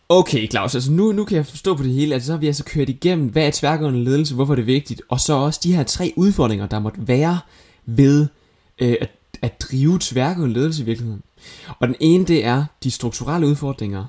Okay, 0.08 0.50
Claus, 0.50 0.74
altså 0.74 0.92
nu, 0.92 1.12
nu 1.12 1.24
kan 1.24 1.36
jeg 1.36 1.46
forstå 1.46 1.74
på 1.74 1.82
det 1.82 1.92
hele, 1.92 2.14
at 2.14 2.24
så 2.24 2.32
har 2.32 2.38
vi 2.38 2.46
altså 2.46 2.64
kørt 2.64 2.88
igennem, 2.88 3.28
hvad 3.28 3.46
er 3.46 3.50
tværgående 3.54 4.04
ledelse, 4.04 4.34
hvorfor 4.34 4.52
er 4.52 4.56
det 4.56 4.66
vigtigt, 4.66 5.02
og 5.08 5.20
så 5.20 5.32
også 5.32 5.60
de 5.62 5.76
her 5.76 5.82
tre 5.82 6.12
udfordringer, 6.16 6.66
der 6.66 6.78
måtte 6.78 7.08
være 7.08 7.38
ved 7.86 8.26
øh, 8.78 8.96
at, 9.00 9.10
at 9.42 9.60
drive 9.60 9.98
tværgående 10.00 10.54
ledelse 10.54 10.82
i 10.82 10.84
virkeligheden. 10.84 11.22
Og 11.78 11.88
den 11.88 11.96
ene, 12.00 12.24
det 12.24 12.44
er 12.44 12.64
de 12.84 12.90
strukturelle 12.90 13.46
udfordringer, 13.46 14.04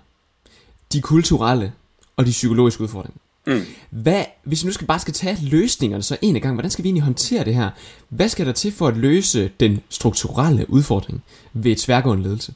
de 0.94 1.02
kulturelle 1.02 1.74
og 2.18 2.26
de 2.26 2.32
psykologiske 2.32 2.84
udfordringer. 2.84 3.20
Mm. 3.48 3.62
Hvad, 3.90 4.26
hvis 4.44 4.64
vi 4.64 4.68
nu 4.68 4.74
skal 4.74 4.88
bare 4.88 5.00
skal 5.00 5.14
tage 5.14 5.38
løsningerne 5.42 6.04
så 6.04 6.18
en 6.22 6.42
gang, 6.42 6.54
hvordan 6.54 6.72
skal 6.72 6.84
vi 6.84 6.88
egentlig 6.88 7.04
håndtere 7.04 7.46
det 7.46 7.56
her? 7.56 7.70
Hvad 8.10 8.30
skal 8.30 8.46
der 8.46 8.52
til 8.52 8.72
for 8.72 8.88
at 8.88 8.98
løse 8.98 9.52
den 9.60 9.82
strukturelle 9.90 10.70
udfordring 10.70 11.24
ved 11.54 11.76
tværgående 11.76 12.24
ledelse? 12.24 12.54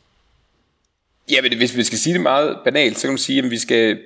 Ja, 1.32 1.42
men 1.42 1.58
hvis 1.58 1.78
vi 1.78 1.84
skal 1.84 1.98
sige 1.98 2.14
det 2.14 2.22
meget 2.22 2.58
banalt, 2.64 2.98
så 2.98 3.02
kan 3.02 3.12
man 3.12 3.18
sige, 3.18 3.44
at 3.44 3.52
vi 3.52 3.58
skal, 3.58 4.00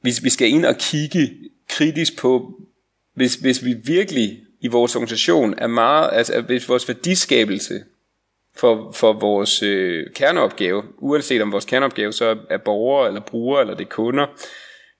hvis 0.00 0.24
vi 0.24 0.30
skal 0.30 0.48
ind 0.48 0.64
og 0.64 0.76
kigge 0.76 1.30
kritisk 1.68 2.18
på, 2.18 2.54
hvis, 3.14 3.34
hvis 3.34 3.64
vi 3.64 3.74
virkelig 3.84 4.40
i 4.60 4.68
vores 4.68 4.96
organisation 4.96 5.54
er 5.58 5.66
meget, 5.66 6.10
altså 6.12 6.40
hvis 6.40 6.68
vores 6.68 6.88
værdiskabelse 6.88 7.80
for, 8.56 8.92
for 8.92 9.12
vores 9.12 9.62
øh, 9.62 10.06
kerneopgave, 10.14 10.82
uanset 10.98 11.42
om 11.42 11.52
vores 11.52 11.64
kerneopgave 11.64 12.12
så 12.12 12.36
er 12.50 12.58
borgere 12.58 13.08
eller 13.08 13.20
brugere 13.20 13.60
eller 13.60 13.74
det 13.74 13.84
er 13.84 13.88
kunder, 13.88 14.26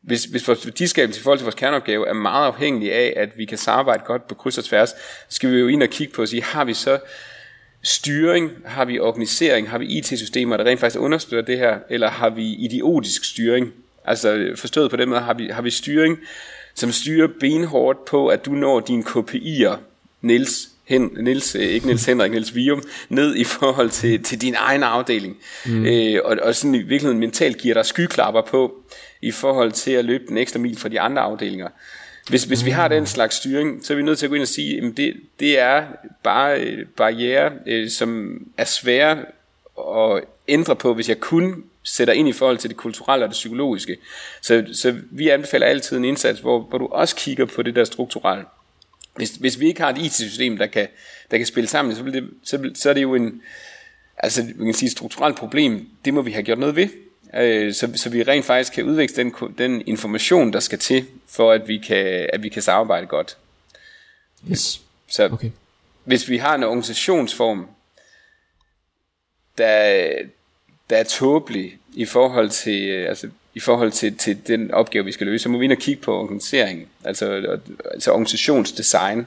hvis, 0.02 0.24
hvis 0.24 0.48
vores 0.48 0.66
værdiskabelse 0.66 1.20
i 1.20 1.22
forhold 1.22 1.38
til 1.38 1.44
vores 1.44 1.54
kerneopgave 1.54 2.08
er 2.08 2.12
meget 2.12 2.46
afhængig 2.46 2.92
af, 2.92 3.12
at 3.16 3.28
vi 3.36 3.44
kan 3.44 3.58
samarbejde 3.58 4.02
godt 4.06 4.26
på 4.28 4.34
kryds 4.34 4.58
og 4.58 4.64
tværs, 4.64 4.88
så 4.88 4.96
skal 5.28 5.52
vi 5.52 5.58
jo 5.58 5.68
ind 5.68 5.82
og 5.82 5.88
kigge 5.88 6.14
på 6.14 6.22
og 6.22 6.28
sige, 6.28 6.42
har 6.42 6.64
vi 6.64 6.74
så 6.74 6.98
styring, 7.82 8.50
har 8.64 8.84
vi 8.84 8.98
organisering, 8.98 9.70
har 9.70 9.78
vi 9.78 9.86
IT-systemer, 9.86 10.56
der 10.56 10.64
rent 10.64 10.80
faktisk 10.80 11.00
understøtter 11.00 11.44
det 11.44 11.58
her, 11.58 11.78
eller 11.90 12.10
har 12.10 12.30
vi 12.30 12.54
idiotisk 12.54 13.24
styring? 13.24 13.72
Altså 14.04 14.52
forstået 14.56 14.90
på 14.90 14.96
den 14.96 15.08
måde, 15.08 15.20
har 15.20 15.34
vi, 15.34 15.48
har 15.52 15.62
vi 15.62 15.70
styring, 15.70 16.18
som 16.74 16.92
styrer 16.92 17.28
benhårdt 17.40 18.04
på, 18.04 18.28
at 18.28 18.46
du 18.46 18.50
når 18.50 18.80
dine 18.80 19.02
KPI'er, 19.02 19.76
Nils, 20.22 20.68
hen, 20.90 21.10
Niels, 21.20 21.54
øh, 21.54 21.62
ikke 21.62 21.86
Niels 21.86 22.04
Henrik, 22.04 22.30
Niels 22.30 22.54
Vium, 22.54 22.82
ned 23.08 23.36
i 23.36 23.44
forhold 23.44 23.90
til, 23.90 24.22
til 24.22 24.40
din 24.40 24.54
egen 24.58 24.82
afdeling. 24.82 25.36
Mm. 25.66 25.86
Øh, 25.86 26.20
og, 26.24 26.36
og 26.42 26.54
sådan 26.54 26.74
i 26.74 26.78
virkeligheden 26.78 27.18
mentalt 27.18 27.58
giver 27.58 27.74
dig 27.74 27.86
skyklapper 27.86 28.42
på, 28.42 28.74
i 29.22 29.30
forhold 29.30 29.72
til 29.72 29.90
at 29.90 30.04
løbe 30.04 30.24
den 30.28 30.38
ekstra 30.38 30.58
mil 30.58 30.78
fra 30.78 30.88
de 30.88 31.00
andre 31.00 31.22
afdelinger. 31.22 31.68
Hvis, 32.30 32.44
hvis 32.44 32.64
vi 32.64 32.70
har 32.70 32.88
den 32.88 33.06
slags 33.06 33.36
styring, 33.36 33.84
så 33.84 33.92
er 33.92 33.96
vi 33.96 34.02
nødt 34.02 34.18
til 34.18 34.26
at 34.26 34.30
gå 34.30 34.34
ind 34.34 34.42
og 34.42 34.48
sige, 34.48 34.78
at 34.82 34.96
det, 34.96 35.16
det 35.40 35.58
er 35.58 35.86
bare 36.22 36.60
øh, 36.60 36.86
barriere, 36.86 37.52
øh, 37.66 37.90
som 37.90 38.40
er 38.56 38.64
svære 38.64 39.24
at 39.96 40.24
ændre 40.48 40.76
på, 40.76 40.94
hvis 40.94 41.08
jeg 41.08 41.20
kun 41.20 41.64
sætter 41.82 42.14
ind 42.14 42.28
i 42.28 42.32
forhold 42.32 42.58
til 42.58 42.70
det 42.70 42.76
kulturelle 42.76 43.24
og 43.24 43.28
det 43.28 43.34
psykologiske. 43.34 43.96
Så, 44.42 44.64
så 44.72 44.96
vi 45.10 45.28
anbefaler 45.28 45.66
altid 45.66 45.96
en 45.96 46.04
indsats, 46.04 46.40
hvor, 46.40 46.60
hvor 46.60 46.78
du 46.78 46.86
også 46.86 47.16
kigger 47.16 47.44
på 47.44 47.62
det 47.62 47.74
der 47.74 47.84
strukturelle. 47.84 48.44
Hvis, 49.16 49.30
hvis 49.30 49.60
vi 49.60 49.66
ikke 49.66 49.80
har 49.80 49.90
et 49.90 49.98
IT-system, 49.98 50.56
der 50.56 50.66
kan, 50.66 50.88
der 51.30 51.36
kan 51.36 51.46
spille 51.46 51.68
sammen, 51.68 51.96
så, 51.96 52.02
det, 52.02 52.30
så, 52.44 52.70
så 52.74 52.90
er 52.90 52.94
det 52.94 53.02
jo 53.02 53.14
en, 53.14 53.42
altså, 54.18 54.42
man 54.56 54.66
kan 54.66 54.74
sige, 54.74 54.86
et 54.86 54.92
strukturelt 54.92 55.36
problem. 55.36 55.88
Det 56.04 56.14
må 56.14 56.22
vi 56.22 56.30
have 56.30 56.42
gjort 56.42 56.58
noget 56.58 56.76
ved. 56.76 56.88
Øh, 57.34 57.74
så, 57.74 57.92
så 57.94 58.10
vi 58.10 58.22
rent 58.22 58.44
faktisk 58.44 58.72
kan 58.72 58.84
udveksle 58.84 59.24
den, 59.24 59.34
den 59.58 59.82
information, 59.86 60.52
der 60.52 60.60
skal 60.60 60.78
til, 60.78 61.06
for 61.28 61.52
at 61.52 61.68
vi 61.68 61.78
kan, 61.78 62.28
at 62.32 62.42
vi 62.42 62.48
kan 62.48 62.62
samarbejde 62.62 63.06
godt. 63.06 63.36
Yes. 64.50 64.82
Så 65.08 65.28
okay. 65.32 65.50
hvis 66.04 66.28
vi 66.28 66.36
har 66.36 66.54
en 66.54 66.62
organisationsform, 66.62 67.68
der, 69.58 70.08
der 70.90 70.96
er 70.96 71.04
tåbelig 71.04 71.78
i 71.94 72.04
forhold 72.04 72.50
til, 72.50 72.88
øh, 72.88 73.08
altså, 73.08 73.28
i 73.54 73.60
forhold 73.60 73.92
til, 73.92 74.16
til 74.16 74.46
den 74.46 74.70
opgave, 74.70 75.04
vi 75.04 75.12
skal 75.12 75.26
løse, 75.26 75.42
så 75.42 75.48
må 75.48 75.58
vi 75.58 75.64
ind 75.64 75.72
og 75.72 75.78
kigge 75.78 76.02
på 76.02 76.18
organiseringen, 76.18 76.86
altså, 77.04 77.58
altså 77.90 78.10
organisationsdesign. 78.10 79.26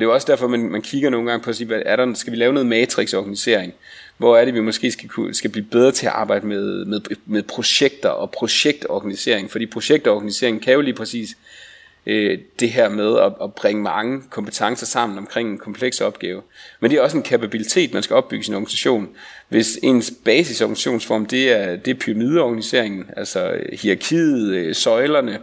Det 0.00 0.06
er 0.06 0.08
jo 0.08 0.14
også 0.14 0.26
derfor, 0.30 0.48
man, 0.48 0.60
man 0.60 0.82
kigger 0.82 1.10
nogle 1.10 1.30
gange 1.30 1.44
på 1.44 1.50
at 1.50 1.56
sige, 1.56 1.66
hvad 1.66 1.82
er 1.86 1.96
der, 1.96 2.14
skal 2.14 2.32
vi 2.32 2.36
lave 2.36 2.52
noget 2.52 2.66
matrix-organisering? 2.66 3.72
Hvor 4.18 4.36
er 4.36 4.44
det, 4.44 4.54
vi 4.54 4.60
måske 4.60 4.90
skal, 4.90 5.10
skal 5.32 5.50
blive 5.50 5.64
bedre 5.64 5.92
til 5.92 6.06
at 6.06 6.12
arbejde 6.12 6.46
med, 6.46 6.84
med, 6.84 7.00
med 7.26 7.42
projekter 7.42 8.08
og 8.08 8.30
projektorganisering? 8.30 9.50
Fordi 9.50 9.66
projektorganisering 9.66 10.62
kan 10.62 10.74
jo 10.74 10.80
lige 10.80 10.94
præcis 10.94 11.36
øh, 12.06 12.38
det 12.60 12.70
her 12.70 12.88
med 12.88 13.18
at, 13.18 13.32
at 13.42 13.54
bringe 13.54 13.82
mange 13.82 14.22
kompetencer 14.30 14.86
sammen 14.86 15.18
omkring 15.18 15.50
en 15.50 15.58
kompleks 15.58 16.00
opgave. 16.00 16.42
Men 16.80 16.90
det 16.90 16.96
er 16.98 17.02
også 17.02 17.16
en 17.16 17.22
kapabilitet, 17.22 17.94
man 17.94 18.02
skal 18.02 18.16
opbygge 18.16 18.44
sin 18.44 18.54
organisation. 18.54 19.08
Hvis 19.48 19.78
ens 19.82 20.12
basisorganisationsform, 20.24 21.26
det 21.26 21.52
er, 21.52 21.76
det 21.76 21.90
er 21.90 22.00
pyramideorganiseringen, 22.00 23.04
altså 23.16 23.56
hierarkiet, 23.72 24.54
øh, 24.54 24.74
søjlerne, 24.74 25.38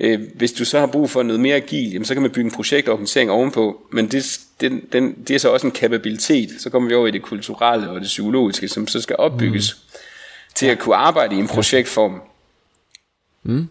øh, 0.00 0.20
hvis 0.34 0.52
du 0.52 0.64
så 0.64 0.78
har 0.78 0.86
brug 0.86 1.10
for 1.10 1.22
noget 1.22 1.40
mere 1.40 1.56
agil, 1.56 1.92
jamen, 1.92 2.04
så 2.04 2.14
kan 2.14 2.22
man 2.22 2.30
bygge 2.30 2.48
en 2.48 2.54
projektorganisering 2.54 3.30
ovenpå, 3.30 3.86
men 3.92 4.10
det, 4.10 4.40
den, 4.60 4.82
den, 4.92 5.14
det 5.28 5.34
er 5.34 5.38
så 5.38 5.52
også 5.52 5.66
en 5.66 5.72
kapabilitet. 5.72 6.50
Så 6.58 6.70
kommer 6.70 6.88
vi 6.88 6.94
over 6.94 7.06
i 7.06 7.10
det 7.10 7.22
kulturelle 7.22 7.90
og 7.90 8.00
det 8.00 8.06
psykologiske, 8.06 8.68
som 8.68 8.88
så 8.88 9.00
skal 9.00 9.16
opbygges 9.18 9.74
mm. 9.74 9.98
til 10.54 10.66
at 10.66 10.78
kunne 10.78 10.96
arbejde 10.96 11.34
i 11.34 11.38
en 11.38 11.48
projektform. 11.48 12.20
Mm. 13.42 13.68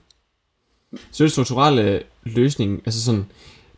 Så 1.12 1.24
det 1.24 1.32
strukturelle 1.32 2.04
løsning, 2.24 2.82
altså 2.86 3.04
sådan, 3.04 3.26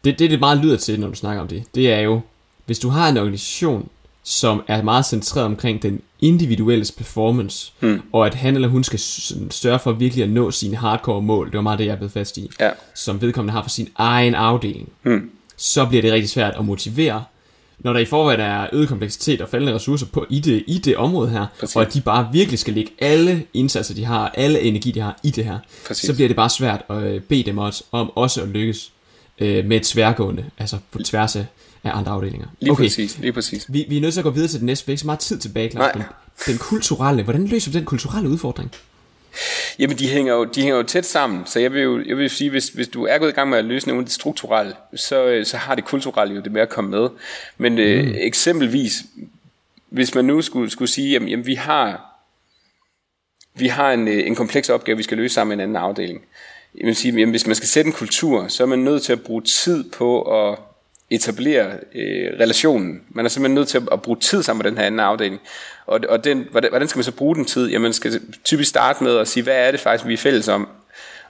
det, 0.03 0.19
det 0.19 0.31
det 0.31 0.39
meget 0.39 0.57
lyder 0.57 0.77
til, 0.77 0.99
når 0.99 1.07
du 1.07 1.15
snakker 1.15 1.41
om 1.41 1.47
det, 1.47 1.63
det 1.75 1.91
er 1.91 1.99
jo, 1.99 2.21
hvis 2.65 2.79
du 2.79 2.89
har 2.89 3.09
en 3.09 3.17
organisation, 3.17 3.89
som 4.29 4.63
er 4.67 4.81
meget 4.81 5.05
centreret 5.05 5.45
omkring 5.45 5.81
den 5.81 6.01
individuelle 6.21 6.85
performance, 6.97 7.71
hmm. 7.79 8.01
og 8.13 8.25
at 8.25 8.35
han 8.35 8.55
eller 8.55 8.67
hun 8.67 8.83
skal 8.83 8.99
sørge 9.51 9.79
for 9.79 9.91
virkelig 9.91 10.23
at 10.23 10.29
nå 10.29 10.51
sine 10.51 10.77
hardcore 10.77 11.21
mål, 11.21 11.47
det 11.47 11.55
var 11.55 11.61
meget 11.61 11.79
det, 11.79 11.85
jeg 11.85 11.97
blevet 11.97 12.11
fast 12.11 12.37
i, 12.37 12.49
ja. 12.59 12.69
som 12.95 13.21
vedkommende 13.21 13.53
har 13.53 13.61
for 13.61 13.69
sin 13.69 13.89
egen 13.95 14.35
afdeling, 14.35 14.89
hmm. 15.03 15.29
så 15.57 15.85
bliver 15.85 16.01
det 16.01 16.13
rigtig 16.13 16.29
svært 16.29 16.55
at 16.59 16.65
motivere, 16.65 17.23
når 17.79 17.93
der 17.93 17.99
i 17.99 18.05
forvejen 18.05 18.39
er 18.39 18.67
øget 18.73 18.87
kompleksitet 18.87 19.41
og 19.41 19.49
faldende 19.49 19.75
ressourcer 19.75 20.05
på 20.05 20.25
i 20.29 20.39
det, 20.39 20.63
i 20.67 20.77
det 20.77 20.97
område 20.97 21.29
her, 21.29 21.45
Præcis. 21.59 21.75
og 21.75 21.81
at 21.81 21.93
de 21.93 22.01
bare 22.01 22.29
virkelig 22.33 22.59
skal 22.59 22.73
lægge 22.73 22.91
alle 22.99 23.45
indsatser, 23.53 23.95
de 23.95 24.05
har, 24.05 24.29
alle 24.29 24.61
energi, 24.61 24.91
de 24.91 24.99
har 24.99 25.19
i 25.23 25.29
det 25.29 25.45
her, 25.45 25.59
Præcis. 25.87 26.07
så 26.07 26.13
bliver 26.13 26.29
det 26.29 26.35
bare 26.35 26.49
svært 26.49 26.81
at 26.89 27.03
øh, 27.03 27.21
bede 27.21 27.43
dem 27.43 27.57
også 27.57 27.83
om 27.91 28.17
også 28.17 28.41
at 28.41 28.47
lykkes. 28.47 28.91
øh, 29.39 29.65
med 29.65 29.77
et 29.77 29.83
tværgående, 29.83 30.45
altså 30.57 30.77
på 30.91 30.99
tværs 31.03 31.35
af, 31.35 31.45
af 31.83 31.97
andre 31.97 32.11
afdelinger. 32.11 32.47
Lige 32.59 32.71
okay. 32.71 32.83
præcis, 32.83 33.17
lige 33.17 33.33
præcis. 33.33 33.65
Vi, 33.69 33.85
vi 33.89 33.97
er 33.97 34.01
nødt 34.01 34.13
til 34.13 34.19
at 34.19 34.23
gå 34.23 34.29
videre 34.29 34.47
til 34.47 34.59
det 34.59 34.65
næste, 34.65 34.85
vi 34.85 34.91
ikke 34.91 34.99
så 35.01 35.05
meget 35.05 35.19
tid 35.19 35.39
tilbage, 35.39 35.69
Claus, 35.69 35.95
men 35.95 36.03
den 36.45 36.57
kulturelle, 36.57 37.23
hvordan 37.23 37.47
løser 37.47 37.71
vi 37.71 37.77
den 37.77 37.85
kulturelle 37.85 38.29
udfordring? 38.29 38.71
Jamen, 39.79 39.97
de 39.97 40.07
hænger 40.07 40.33
jo, 40.33 40.43
de 40.43 40.61
hænger 40.61 40.77
jo 40.77 40.83
tæt 40.83 41.05
sammen, 41.05 41.45
så 41.45 41.59
jeg 41.59 41.73
vil 41.73 41.81
jo 41.81 42.03
jeg 42.05 42.17
vil 42.17 42.29
sige, 42.29 42.49
hvis, 42.49 42.69
hvis 42.69 42.87
du 42.87 43.05
er 43.05 43.17
gået 43.17 43.29
i 43.29 43.33
gang 43.33 43.49
med 43.49 43.57
at 43.57 43.65
løse 43.65 43.87
nogle 43.87 43.99
af 43.99 44.05
det 44.05 44.13
strukturelle, 44.13 44.73
så, 44.95 45.41
så 45.43 45.57
har 45.57 45.75
det 45.75 45.85
kulturelle 45.85 46.35
jo 46.35 46.41
det 46.41 46.51
med 46.51 46.61
at 46.61 46.69
komme 46.69 46.89
med. 46.89 47.09
Men 47.57 47.77
øh, 47.77 48.05
mm. 48.05 48.11
øh, 48.11 48.15
eksempelvis, 48.17 49.03
hvis 49.89 50.15
man 50.15 50.25
nu 50.25 50.41
skulle, 50.41 50.69
skulle 50.69 50.89
sige, 50.91 51.11
jamen, 51.11 51.29
jamen 51.29 51.45
vi 51.45 51.55
har, 51.55 52.01
vi 53.55 53.67
har 53.67 53.91
en, 53.91 54.07
øh, 54.07 54.27
en 54.27 54.35
kompleks 54.35 54.69
opgave, 54.69 54.97
vi 54.97 55.03
skal 55.03 55.17
løse 55.17 55.33
sammen 55.33 55.57
med 55.57 55.63
en 55.63 55.69
anden 55.69 55.83
afdeling. 55.83 56.21
Jeg 56.75 56.87
vil 56.87 56.95
sige, 56.95 57.13
jamen, 57.13 57.29
hvis 57.29 57.47
man 57.47 57.55
skal 57.55 57.69
sætte 57.69 57.87
en 57.87 57.93
kultur, 57.93 58.47
så 58.47 58.63
er 58.63 58.67
man 58.67 58.79
nødt 58.79 59.03
til 59.03 59.13
at 59.13 59.21
bruge 59.21 59.41
tid 59.41 59.83
på 59.83 60.21
at 60.21 60.59
etablere 61.09 61.71
øh, 61.95 62.39
relationen. 62.39 63.01
Man 63.09 63.25
er 63.25 63.29
simpelthen 63.29 63.55
nødt 63.55 63.67
til 63.67 63.77
at, 63.77 63.83
at 63.91 64.01
bruge 64.01 64.17
tid 64.19 64.43
sammen 64.43 64.63
med 64.63 64.71
den 64.71 64.77
her 64.77 64.85
anden 64.85 64.99
afdeling. 64.99 65.41
Og, 65.85 65.99
og 66.09 66.23
den, 66.23 66.47
hvordan, 66.51 66.69
hvordan 66.69 66.87
skal 66.87 66.97
man 66.97 67.03
så 67.03 67.11
bruge 67.11 67.35
den 67.35 67.45
tid? 67.45 67.69
Jamen 67.69 67.83
man 67.83 67.93
skal 67.93 68.21
typisk 68.43 68.69
starte 68.69 69.03
med 69.03 69.17
at 69.17 69.27
sige, 69.27 69.43
hvad 69.43 69.67
er 69.67 69.71
det 69.71 69.79
faktisk, 69.79 70.07
vi 70.07 70.13
er 70.13 70.17
fælles 70.17 70.47
om? 70.47 70.67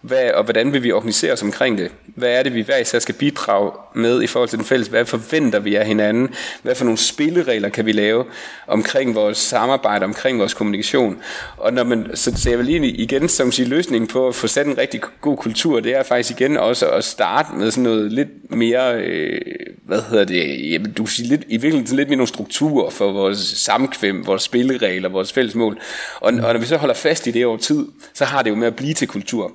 Hvad, 0.02 0.32
og 0.32 0.44
hvordan 0.44 0.74
vil 0.74 0.84
vi 0.84 0.92
organisere 0.92 1.34
os 1.34 1.44
omkring 1.44 1.78
det? 1.78 1.92
Hvad 2.06 2.30
er 2.30 2.44
det, 2.44 2.54
vi 2.54 2.62
hver 2.62 2.78
især 2.78 3.00
skal 3.00 3.16
bidrage 3.16 3.72
med 3.96 4.24
i 4.24 4.28
forhold 4.28 4.50
til 4.50 4.58
den 4.58 4.66
fælles? 4.66 4.88
Hvad 4.88 5.06
forventer 5.06 5.60
vi 5.60 5.76
af 5.76 5.86
hinanden? 5.86 6.30
Hvad 6.62 6.76
for 6.76 6.86
nogle 6.86 6.98
spilleregler 6.98 7.70
kan 7.70 7.86
vi 7.86 7.92
lave 7.92 8.26
omkring 8.68 9.16
vores 9.16 9.38
samarbejde, 9.38 10.04
omkring 10.04 10.40
vores 10.40 10.54
kommunikation? 10.54 11.18
Og 11.58 11.74
når 11.74 11.84
man, 11.84 12.12
så, 12.14 12.32
så 12.36 12.50
jeg 12.50 12.60
vil 12.60 12.66
lige 12.66 12.88
igen 12.88 13.30
som 13.30 13.52
sige, 13.52 13.68
løsningen 13.68 14.08
på 14.08 14.28
at 14.28 14.36
få 14.36 14.48
sat 14.48 14.68
en 14.68 14.78
rigtig 14.78 15.02
god 15.22 15.38
kultur, 15.38 15.80
det 15.80 15.96
er 15.96 16.04
faktisk 16.04 16.42
igen 16.42 16.58
også 16.58 16.90
at 16.90 17.04
starte 17.04 17.56
med 17.56 17.72
sådan 17.72 17.84
noget 17.84 18.12
lidt 18.12 18.52
mere, 18.52 18.96
øh, 18.96 19.42
hvad 19.86 20.02
hedder 20.10 20.26
det, 20.26 20.72
jamen, 20.72 20.92
du 20.92 21.06
siger 21.06 21.30
lidt, 21.30 21.42
i 21.48 21.58
virkeligheden 21.58 21.98
lidt 21.98 22.10
mere 22.10 22.18
nogle 22.18 22.28
strukturer 22.28 22.90
for 22.90 23.12
vores 23.12 23.38
samkvem, 23.40 24.28
vores 24.28 24.42
spilleregler, 24.42 25.10
vores 25.10 25.34
fælles 25.34 25.56
mål. 25.56 25.78
Og, 26.20 26.34
og 26.34 26.34
når 26.34 26.58
vi 26.58 26.66
så 26.66 26.78
holder 26.78 26.96
fast 26.96 27.28
i 27.28 27.32
det 27.32 27.46
over 27.46 27.58
tid, 27.58 27.86
så 28.14 28.26
har 28.26 28.42
det 28.42 28.50
jo 28.50 28.56
med 28.56 28.68
at 28.68 28.76
blive 28.76 28.94
til 28.94 29.08
kultur. 29.08 29.52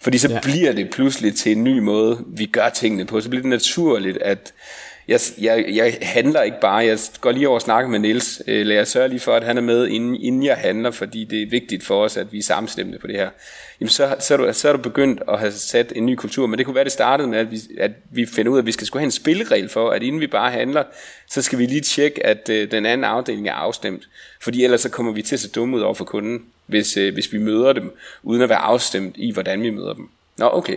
Fordi 0.00 0.18
så 0.18 0.28
ja. 0.28 0.40
bliver 0.42 0.72
det 0.72 0.90
pludselig 0.90 1.34
til 1.34 1.52
en 1.52 1.64
ny 1.64 1.78
måde, 1.78 2.24
vi 2.26 2.46
gør 2.46 2.68
tingene 2.68 3.04
på. 3.04 3.20
Så 3.20 3.28
bliver 3.28 3.42
det 3.42 3.50
naturligt, 3.50 4.16
at 4.16 4.54
jeg, 5.08 5.20
jeg, 5.38 5.64
jeg 5.68 5.98
handler 6.02 6.42
ikke 6.42 6.60
bare. 6.60 6.76
Jeg 6.76 6.98
går 7.20 7.32
lige 7.32 7.48
over 7.48 7.54
og 7.54 7.62
snakker 7.62 7.90
med 7.90 7.98
Niels. 7.98 8.42
Øh, 8.46 8.66
lad 8.66 8.76
jeg 8.76 8.86
sørge 8.86 9.08
lige 9.08 9.20
for, 9.20 9.34
at 9.34 9.44
han 9.44 9.56
er 9.56 9.62
med, 9.62 9.88
inden, 9.88 10.16
inden 10.16 10.44
jeg 10.44 10.56
handler, 10.56 10.90
fordi 10.90 11.24
det 11.24 11.42
er 11.42 11.46
vigtigt 11.50 11.84
for 11.84 12.04
os, 12.04 12.16
at 12.16 12.32
vi 12.32 12.38
er 12.38 12.42
samstemmende 12.42 12.98
på 12.98 13.06
det 13.06 13.16
her. 13.16 13.30
Jamen, 13.80 13.88
så, 13.88 14.16
så, 14.18 14.34
er 14.34 14.38
du, 14.38 14.52
så 14.52 14.68
er 14.68 14.72
du 14.72 14.78
begyndt 14.78 15.22
at 15.28 15.38
have 15.38 15.52
sat 15.52 15.92
en 15.96 16.06
ny 16.06 16.14
kultur. 16.14 16.46
Men 16.46 16.58
det 16.58 16.66
kunne 16.66 16.74
være, 16.74 16.84
det 16.84 16.92
startede 16.92 17.28
med, 17.28 17.38
at 17.38 17.50
vi, 17.50 17.60
at 17.78 17.90
vi 18.10 18.26
finder 18.26 18.52
ud 18.52 18.56
af, 18.56 18.62
at 18.62 18.66
vi 18.66 18.72
skal 18.72 18.86
skulle 18.86 19.00
have 19.00 19.06
en 19.06 19.10
spilleregel 19.10 19.68
for, 19.68 19.90
at 19.90 20.02
inden 20.02 20.20
vi 20.20 20.26
bare 20.26 20.50
handler, 20.50 20.84
så 21.28 21.42
skal 21.42 21.58
vi 21.58 21.66
lige 21.66 21.80
tjekke, 21.80 22.26
at 22.26 22.48
øh, 22.48 22.70
den 22.70 22.86
anden 22.86 23.04
afdeling 23.04 23.48
er 23.48 23.52
afstemt. 23.52 24.08
Fordi 24.40 24.64
ellers 24.64 24.80
så 24.80 24.88
kommer 24.88 25.12
vi 25.12 25.22
til 25.22 25.36
at 25.36 25.40
se 25.40 25.50
dumme 25.50 25.76
ud 25.76 25.82
over 25.82 25.94
for 25.94 26.04
kunden 26.04 26.44
hvis, 26.68 26.96
øh, 26.96 27.14
hvis 27.14 27.32
vi 27.32 27.38
møder 27.38 27.72
dem, 27.72 27.96
uden 28.22 28.42
at 28.42 28.48
være 28.48 28.58
afstemt 28.58 29.14
i, 29.18 29.30
hvordan 29.30 29.62
vi 29.62 29.70
møder 29.70 29.92
dem. 29.92 30.08
Nå, 30.38 30.50
okay. 30.52 30.76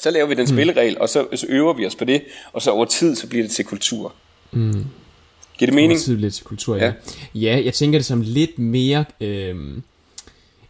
Så 0.00 0.10
laver 0.10 0.26
vi 0.26 0.34
den 0.34 0.42
mm. 0.42 0.46
spilleregel, 0.46 0.98
og 0.98 1.08
så, 1.08 1.26
så 1.34 1.46
øver 1.48 1.72
vi 1.72 1.86
os 1.86 1.94
på 1.94 2.04
det, 2.04 2.22
og 2.52 2.62
så 2.62 2.70
over 2.70 2.84
tid, 2.84 3.16
så 3.16 3.26
bliver 3.26 3.44
det 3.44 3.50
til 3.50 3.64
kultur. 3.64 4.14
Mm. 4.52 4.84
Giver 5.58 5.66
det 5.66 5.74
mening? 5.74 5.92
Over 5.92 6.00
tid 6.00 6.16
bliver 6.16 6.28
det 6.28 6.34
til 6.34 6.44
kultur, 6.44 6.76
ja. 6.76 6.84
ja. 6.84 6.92
Ja, 7.34 7.62
jeg 7.64 7.74
tænker 7.74 7.98
det 7.98 8.06
som 8.06 8.20
lidt 8.20 8.58
mere, 8.58 9.04
øh, 9.20 9.56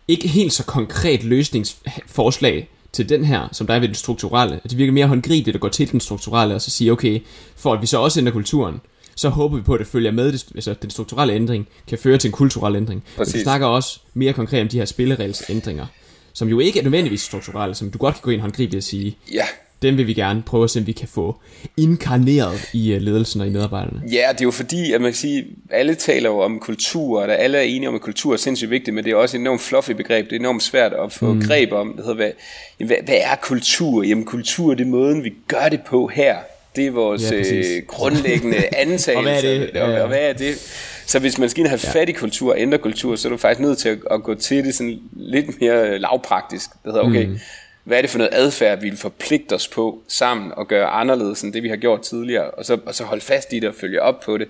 ikke 0.08 0.28
helt 0.28 0.52
så 0.52 0.64
konkret 0.64 1.24
løsningsforslag 1.24 2.68
til 2.92 3.08
den 3.08 3.24
her, 3.24 3.48
som 3.52 3.66
der 3.66 3.74
er 3.74 3.78
ved 3.78 3.88
den 3.88 3.94
strukturelle. 3.94 4.60
Det 4.62 4.78
virker 4.78 4.92
mere 4.92 5.06
håndgribeligt 5.06 5.54
at 5.54 5.60
gå 5.60 5.68
til 5.68 5.92
den 5.92 6.00
strukturelle, 6.00 6.54
og 6.54 6.62
så 6.62 6.70
sige, 6.70 6.92
okay, 6.92 7.20
for 7.56 7.72
at 7.72 7.82
vi 7.82 7.86
så 7.86 7.98
også 7.98 8.20
ændrer 8.20 8.32
kulturen, 8.32 8.80
så 9.16 9.28
håber 9.28 9.56
vi 9.56 9.62
på, 9.62 9.74
at 9.74 9.78
det 9.78 9.86
følger 9.86 10.10
med, 10.10 10.32
altså 10.54 10.74
den 10.82 10.90
strukturelle 10.90 11.34
ændring 11.34 11.68
kan 11.88 11.98
føre 11.98 12.18
til 12.18 12.28
en 12.28 12.32
kulturel 12.32 12.76
ændring. 12.76 13.04
Præcis. 13.16 13.34
Men 13.34 13.38
vi 13.38 13.42
snakker 13.42 13.66
også 13.66 14.00
mere 14.14 14.32
konkret 14.32 14.60
om 14.60 14.68
de 14.68 14.78
her 14.78 14.84
spilleregels 14.84 15.42
ændringer, 15.48 15.86
som 16.32 16.48
jo 16.48 16.60
ikke 16.60 16.78
er 16.78 16.82
nødvendigvis 16.82 17.20
strukturelle, 17.20 17.74
som 17.74 17.90
du 17.90 17.98
godt 17.98 18.14
kan 18.14 18.22
gå 18.22 18.30
ind 18.30 18.40
håndgribeligt 18.40 18.80
og 18.80 18.82
sige, 18.82 19.16
ja. 19.32 19.44
dem 19.82 19.96
vil 19.96 20.06
vi 20.06 20.14
gerne 20.14 20.42
prøve 20.42 20.64
at 20.64 20.70
se, 20.70 20.80
om 20.80 20.86
vi 20.86 20.92
kan 20.92 21.08
få 21.08 21.36
inkarneret 21.76 22.60
i 22.72 22.92
øh, 22.92 23.00
ledelsen 23.00 23.40
og 23.40 23.46
i 23.46 23.50
medarbejderne. 23.50 24.02
Ja, 24.12 24.28
det 24.32 24.40
er 24.40 24.44
jo 24.44 24.50
fordi, 24.50 24.92
at 24.92 25.00
man 25.00 25.10
kan 25.10 25.16
sige, 25.16 25.46
alle 25.70 25.94
taler 25.94 26.30
jo 26.30 26.38
om 26.38 26.58
kultur, 26.58 27.22
og 27.22 27.38
alle 27.38 27.58
er 27.58 27.62
enige 27.62 27.88
om, 27.88 27.94
at 27.94 28.00
kultur 28.00 28.32
er 28.32 28.36
sindssygt 28.36 28.70
vigtigt, 28.70 28.94
men 28.94 29.04
det 29.04 29.10
er 29.10 29.16
også 29.16 29.36
et 29.36 29.40
enormt 29.40 29.60
fluffy 29.60 29.90
begreb, 29.90 30.24
det 30.24 30.36
er 30.36 30.40
enormt 30.40 30.62
svært 30.62 30.92
at 30.92 31.12
få 31.12 31.32
mm. 31.32 31.42
greb 31.42 31.72
om. 31.72 31.92
Det 31.96 32.04
hedder, 32.04 32.14
hvad, 32.14 32.30
hvad, 32.86 32.96
hvad 33.04 33.18
er 33.20 33.36
kultur? 33.42 34.02
Jamen 34.02 34.24
kultur, 34.24 34.74
det 34.74 34.84
er 34.84 34.90
måden, 34.90 35.24
vi 35.24 35.34
gør 35.48 35.68
det 35.70 35.80
på 35.82 36.06
her 36.06 36.36
det 36.76 36.86
er 36.86 36.90
vores 36.90 37.32
ja, 37.32 37.36
øh, 37.36 37.86
grundlæggende 37.86 38.76
antagelse. 38.76 39.16
og 39.16 39.22
hvad 39.22 39.42
er 39.42 39.58
det? 39.58 39.70
Ja. 39.74 39.84
Og, 39.84 40.02
og 40.02 40.08
hvad 40.08 40.28
er 40.28 40.32
det? 40.32 40.54
Så 41.06 41.18
hvis 41.18 41.38
man 41.38 41.48
skal 41.48 41.66
have 41.66 41.78
fat 41.78 42.08
i 42.08 42.12
kultur 42.12 42.52
og 42.52 42.60
ændre 42.60 42.78
kultur, 42.78 43.16
så 43.16 43.28
er 43.28 43.30
du 43.30 43.36
faktisk 43.36 43.60
nødt 43.60 43.78
til 43.78 43.88
at, 43.88 43.98
at 44.10 44.22
gå 44.22 44.34
til 44.34 44.64
det 44.64 44.74
sådan 44.74 45.00
lidt 45.12 45.60
mere 45.60 45.98
lavpraktisk. 45.98 46.70
Det 46.70 46.78
hedder, 46.84 47.00
okay, 47.00 47.26
mm. 47.26 47.38
hvad 47.84 47.98
er 47.98 48.00
det 48.00 48.10
for 48.10 48.18
noget 48.18 48.34
adfærd, 48.34 48.80
vi 48.80 48.88
vil 48.88 48.98
forpligte 48.98 49.54
os 49.54 49.68
på 49.68 50.02
sammen 50.08 50.52
og 50.56 50.68
gøre 50.68 50.86
anderledes 50.86 51.42
end 51.42 51.52
det, 51.52 51.62
vi 51.62 51.68
har 51.68 51.76
gjort 51.76 52.02
tidligere, 52.02 52.50
og 52.50 52.64
så, 52.64 52.78
og 52.86 52.94
så 52.94 53.04
holde 53.04 53.24
fast 53.24 53.52
i 53.52 53.60
det 53.60 53.68
og 53.68 53.74
følge 53.74 54.02
op 54.02 54.20
på 54.20 54.38
det, 54.38 54.48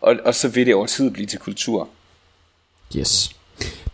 og, 0.00 0.16
og 0.24 0.34
så 0.34 0.48
vil 0.48 0.66
det 0.66 0.74
over 0.74 0.86
tid 0.86 1.10
blive 1.10 1.26
til 1.26 1.38
kultur. 1.38 1.88
Yes. 2.96 3.30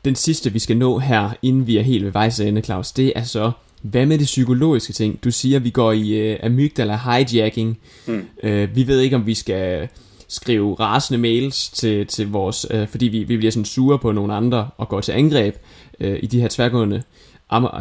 Den 0.05 0.15
sidste, 0.15 0.53
vi 0.53 0.59
skal 0.59 0.77
nå 0.77 0.99
her, 0.99 1.31
inden 1.43 1.67
vi 1.67 1.79
er 1.79 1.83
helt 1.83 2.05
ved 2.05 2.13
vejs 2.13 2.41
ende, 2.41 2.63
Claus, 2.63 2.93
det 2.93 3.13
er 3.17 3.23
så 3.23 3.51
hvad 3.83 4.07
med 4.07 4.19
det 4.19 4.25
psykologiske 4.25 4.93
ting? 4.93 5.25
Du 5.25 5.31
siger, 5.31 5.57
at 5.57 5.65
vi 5.65 5.71
går 5.71 5.93
i 5.93 6.33
uh, 6.33 6.39
amygdala 6.43 6.97
hijacking. 7.05 7.79
Mm. 8.07 8.27
Uh, 8.43 8.77
vi 8.77 8.87
ved 8.87 9.01
ikke, 9.01 9.17
om 9.17 9.27
vi 9.27 9.35
skal 9.35 9.89
skrive 10.29 10.75
rasende 10.75 11.19
mails 11.19 11.69
til, 11.69 12.07
til 12.07 12.31
vores, 12.31 12.67
uh, 12.75 12.89
fordi 12.89 13.07
vi, 13.09 13.23
vi 13.23 13.37
bliver 13.37 13.51
sådan 13.53 13.65
sure 13.65 13.99
på 13.99 14.13
nogle 14.13 14.35
andre 14.35 14.69
og 14.77 14.89
går 14.89 15.01
til 15.01 15.13
angreb 15.13 15.57
uh, 16.01 16.17
i 16.23 16.27
de 16.27 16.41
her 16.41 16.49
tværgående 16.51 17.03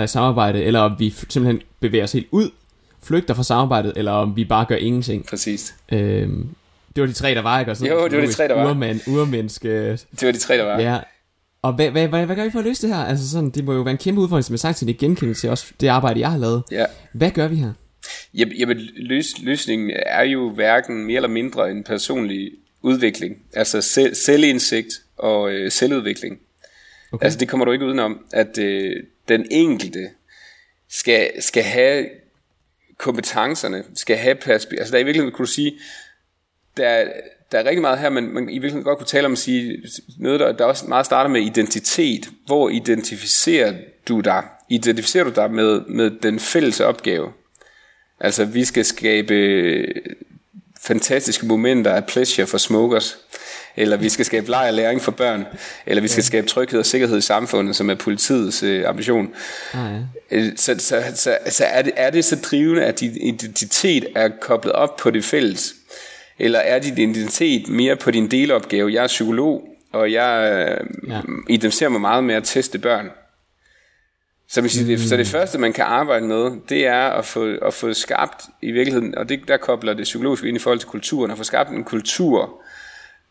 samarbejde, 0.05 0.63
eller 0.63 0.79
om 0.79 0.95
vi 0.99 1.09
simpelthen 1.29 1.61
bevæger 1.79 2.03
os 2.03 2.11
helt 2.11 2.27
ud, 2.31 2.49
flygter 3.03 3.33
fra 3.33 3.43
samarbejdet, 3.43 3.93
eller 3.95 4.11
om 4.11 4.35
vi 4.35 4.45
bare 4.45 4.65
gør 4.65 4.75
ingenting. 4.75 5.25
Præcis. 5.25 5.75
Uh, 5.91 5.97
det 5.97 7.01
var 7.01 7.05
de 7.05 7.13
tre, 7.13 7.35
der 7.35 7.41
var, 7.41 7.59
ikke? 7.59 7.71
Og 7.71 7.77
sådan, 7.77 7.93
jo, 7.93 8.07
det 8.07 8.17
var 8.17 8.25
de 8.25 8.31
tre, 8.31 8.47
der 8.47 8.53
var. 8.53 8.69
Urmen, 8.69 9.01
urmenneske. 9.07 9.91
Det 9.91 10.25
var 10.25 10.31
de 10.31 10.37
tre, 10.37 10.57
der 10.57 10.63
var. 10.63 10.79
Ja, 10.79 10.97
og 11.67 11.73
hvad, 11.73 11.91
hvad, 11.91 12.07
hvad, 12.07 12.25
hvad 12.25 12.35
gør 12.35 12.43
vi 12.43 12.51
for 12.51 12.59
at 12.59 12.65
løse 12.65 12.87
det 12.87 12.95
her? 12.95 13.03
Altså 13.03 13.29
sådan, 13.29 13.49
det 13.49 13.65
må 13.65 13.73
jo 13.73 13.81
være 13.81 13.91
en 13.91 13.97
kæmpe 13.97 14.21
udfordring, 14.21 14.45
som 14.45 14.53
jeg 14.53 14.59
sagt 14.59 14.77
til 14.77 14.87
det 14.87 14.97
genkendelse 14.97 15.51
også 15.51 15.73
det 15.79 15.87
arbejde, 15.87 16.19
jeg 16.19 16.31
har 16.31 16.37
lavet. 16.37 16.63
Ja. 16.71 16.85
Hvad 17.13 17.31
gør 17.31 17.47
vi 17.47 17.55
her? 17.55 17.73
Jamen, 18.33 18.77
løs, 18.95 19.41
løsningen 19.41 19.91
er 20.05 20.23
jo 20.23 20.49
hverken 20.49 21.05
mere 21.05 21.15
eller 21.15 21.29
mindre 21.29 21.71
en 21.71 21.83
personlig 21.83 22.51
udvikling. 22.81 23.37
Altså 23.53 23.81
selv, 23.81 24.15
selvindsigt 24.15 24.93
og 25.17 25.51
øh, 25.51 25.71
selvudvikling. 25.71 26.39
Okay. 27.11 27.25
Altså 27.25 27.39
det 27.39 27.49
kommer 27.49 27.65
du 27.65 27.71
ikke 27.71 27.85
udenom, 27.85 28.25
at 28.33 28.57
øh, 28.57 29.03
den 29.27 29.45
enkelte 29.51 30.09
skal, 30.89 31.31
skal 31.39 31.63
have 31.63 32.05
kompetencerne, 32.97 33.83
skal 33.95 34.17
have 34.17 34.35
perspektiv. 34.35 34.77
Altså 34.79 34.91
der 34.91 34.97
er 34.97 35.01
i 35.01 35.05
virkeligheden, 35.05 35.35
kunne 35.35 35.45
du 35.45 35.51
sige, 35.51 35.79
der, 36.77 37.03
der 37.51 37.59
er 37.59 37.63
rigtig 37.63 37.81
meget 37.81 37.99
her, 37.99 38.09
man, 38.09 38.23
man 38.23 38.43
i 38.43 38.53
virkeligheden 38.53 38.83
godt 38.83 38.97
kunne 38.97 39.07
tale 39.07 39.25
om 39.25 39.31
at 39.31 39.37
sige, 39.37 39.83
noget, 40.19 40.39
der, 40.39 40.51
der 40.51 40.65
også 40.65 40.85
meget 40.87 41.05
starter 41.05 41.29
med 41.29 41.41
identitet. 41.41 42.29
Hvor 42.45 42.69
identificerer 42.69 43.73
du 44.07 44.19
dig? 44.19 44.43
Identificerer 44.69 45.23
du 45.23 45.31
dig 45.35 45.51
med, 45.51 45.81
med 45.87 46.11
den 46.23 46.39
fælles 46.39 46.79
opgave? 46.79 47.31
Altså, 48.19 48.45
vi 48.45 48.65
skal 48.65 48.85
skabe 48.85 49.85
fantastiske 50.81 51.45
momenter 51.45 51.91
af 51.91 52.05
pleasure 52.05 52.47
for 52.47 52.57
smokers, 52.57 53.17
eller 53.75 53.97
vi 53.97 54.09
skal 54.09 54.25
skabe 54.25 54.49
leg 54.49 54.65
og 54.67 54.73
læring 54.73 55.01
for 55.01 55.11
børn, 55.11 55.45
eller 55.85 56.01
vi 56.01 56.07
skal 56.07 56.23
skabe 56.23 56.47
tryghed 56.47 56.79
og 56.79 56.85
sikkerhed 56.85 57.17
i 57.17 57.21
samfundet, 57.21 57.75
som 57.75 57.89
er 57.89 57.95
politiets 57.95 58.63
øh, 58.63 58.89
ambition. 58.89 59.29
Ah, 59.73 59.93
ja. 60.31 60.37
Øh, 60.37 60.51
så, 60.55 60.75
så, 60.79 61.03
så, 61.15 61.37
så 61.49 61.65
er, 61.65 61.81
det, 61.81 61.93
er 61.95 62.09
det 62.09 62.25
så 62.25 62.35
drivende, 62.35 62.85
at 62.85 62.99
din 62.99 63.17
identitet 63.17 64.07
er 64.15 64.29
koblet 64.41 64.73
op 64.73 64.97
på 64.97 65.11
det 65.11 65.25
fælles. 65.25 65.73
Eller 66.39 66.59
er 66.59 66.79
din 66.79 66.97
identitet 66.97 67.69
mere 67.69 67.95
på 67.95 68.11
din 68.11 68.31
delopgave? 68.31 68.93
Jeg 68.93 69.03
er 69.03 69.07
psykolog, 69.07 69.67
og 69.91 70.11
jeg 70.11 70.67
øh, 70.69 71.09
ja. 71.09 71.21
identificerer 71.49 71.89
mig 71.89 72.01
meget 72.01 72.23
med 72.23 72.35
at 72.35 72.43
teste 72.43 72.79
børn. 72.79 73.09
Så, 74.49 74.61
hvis 74.61 74.81
mm. 74.81 74.87
det, 74.87 74.99
så 74.99 75.17
det 75.17 75.27
første, 75.27 75.57
man 75.57 75.73
kan 75.73 75.85
arbejde 75.85 76.25
med, 76.25 76.51
det 76.69 76.87
er 76.87 77.09
at 77.09 77.25
få, 77.25 77.55
at 77.61 77.73
få 77.73 77.93
skabt 77.93 78.43
i 78.61 78.71
virkeligheden, 78.71 79.17
og 79.17 79.29
det, 79.29 79.39
der 79.47 79.57
kobler 79.57 79.93
det 79.93 80.03
psykologiske 80.03 80.47
ind 80.47 80.57
i 80.57 80.59
forhold 80.59 80.79
til 80.79 80.89
kulturen, 80.89 81.31
at 81.31 81.37
få 81.37 81.43
skabt 81.43 81.69
en 81.69 81.83
kultur, 81.83 82.61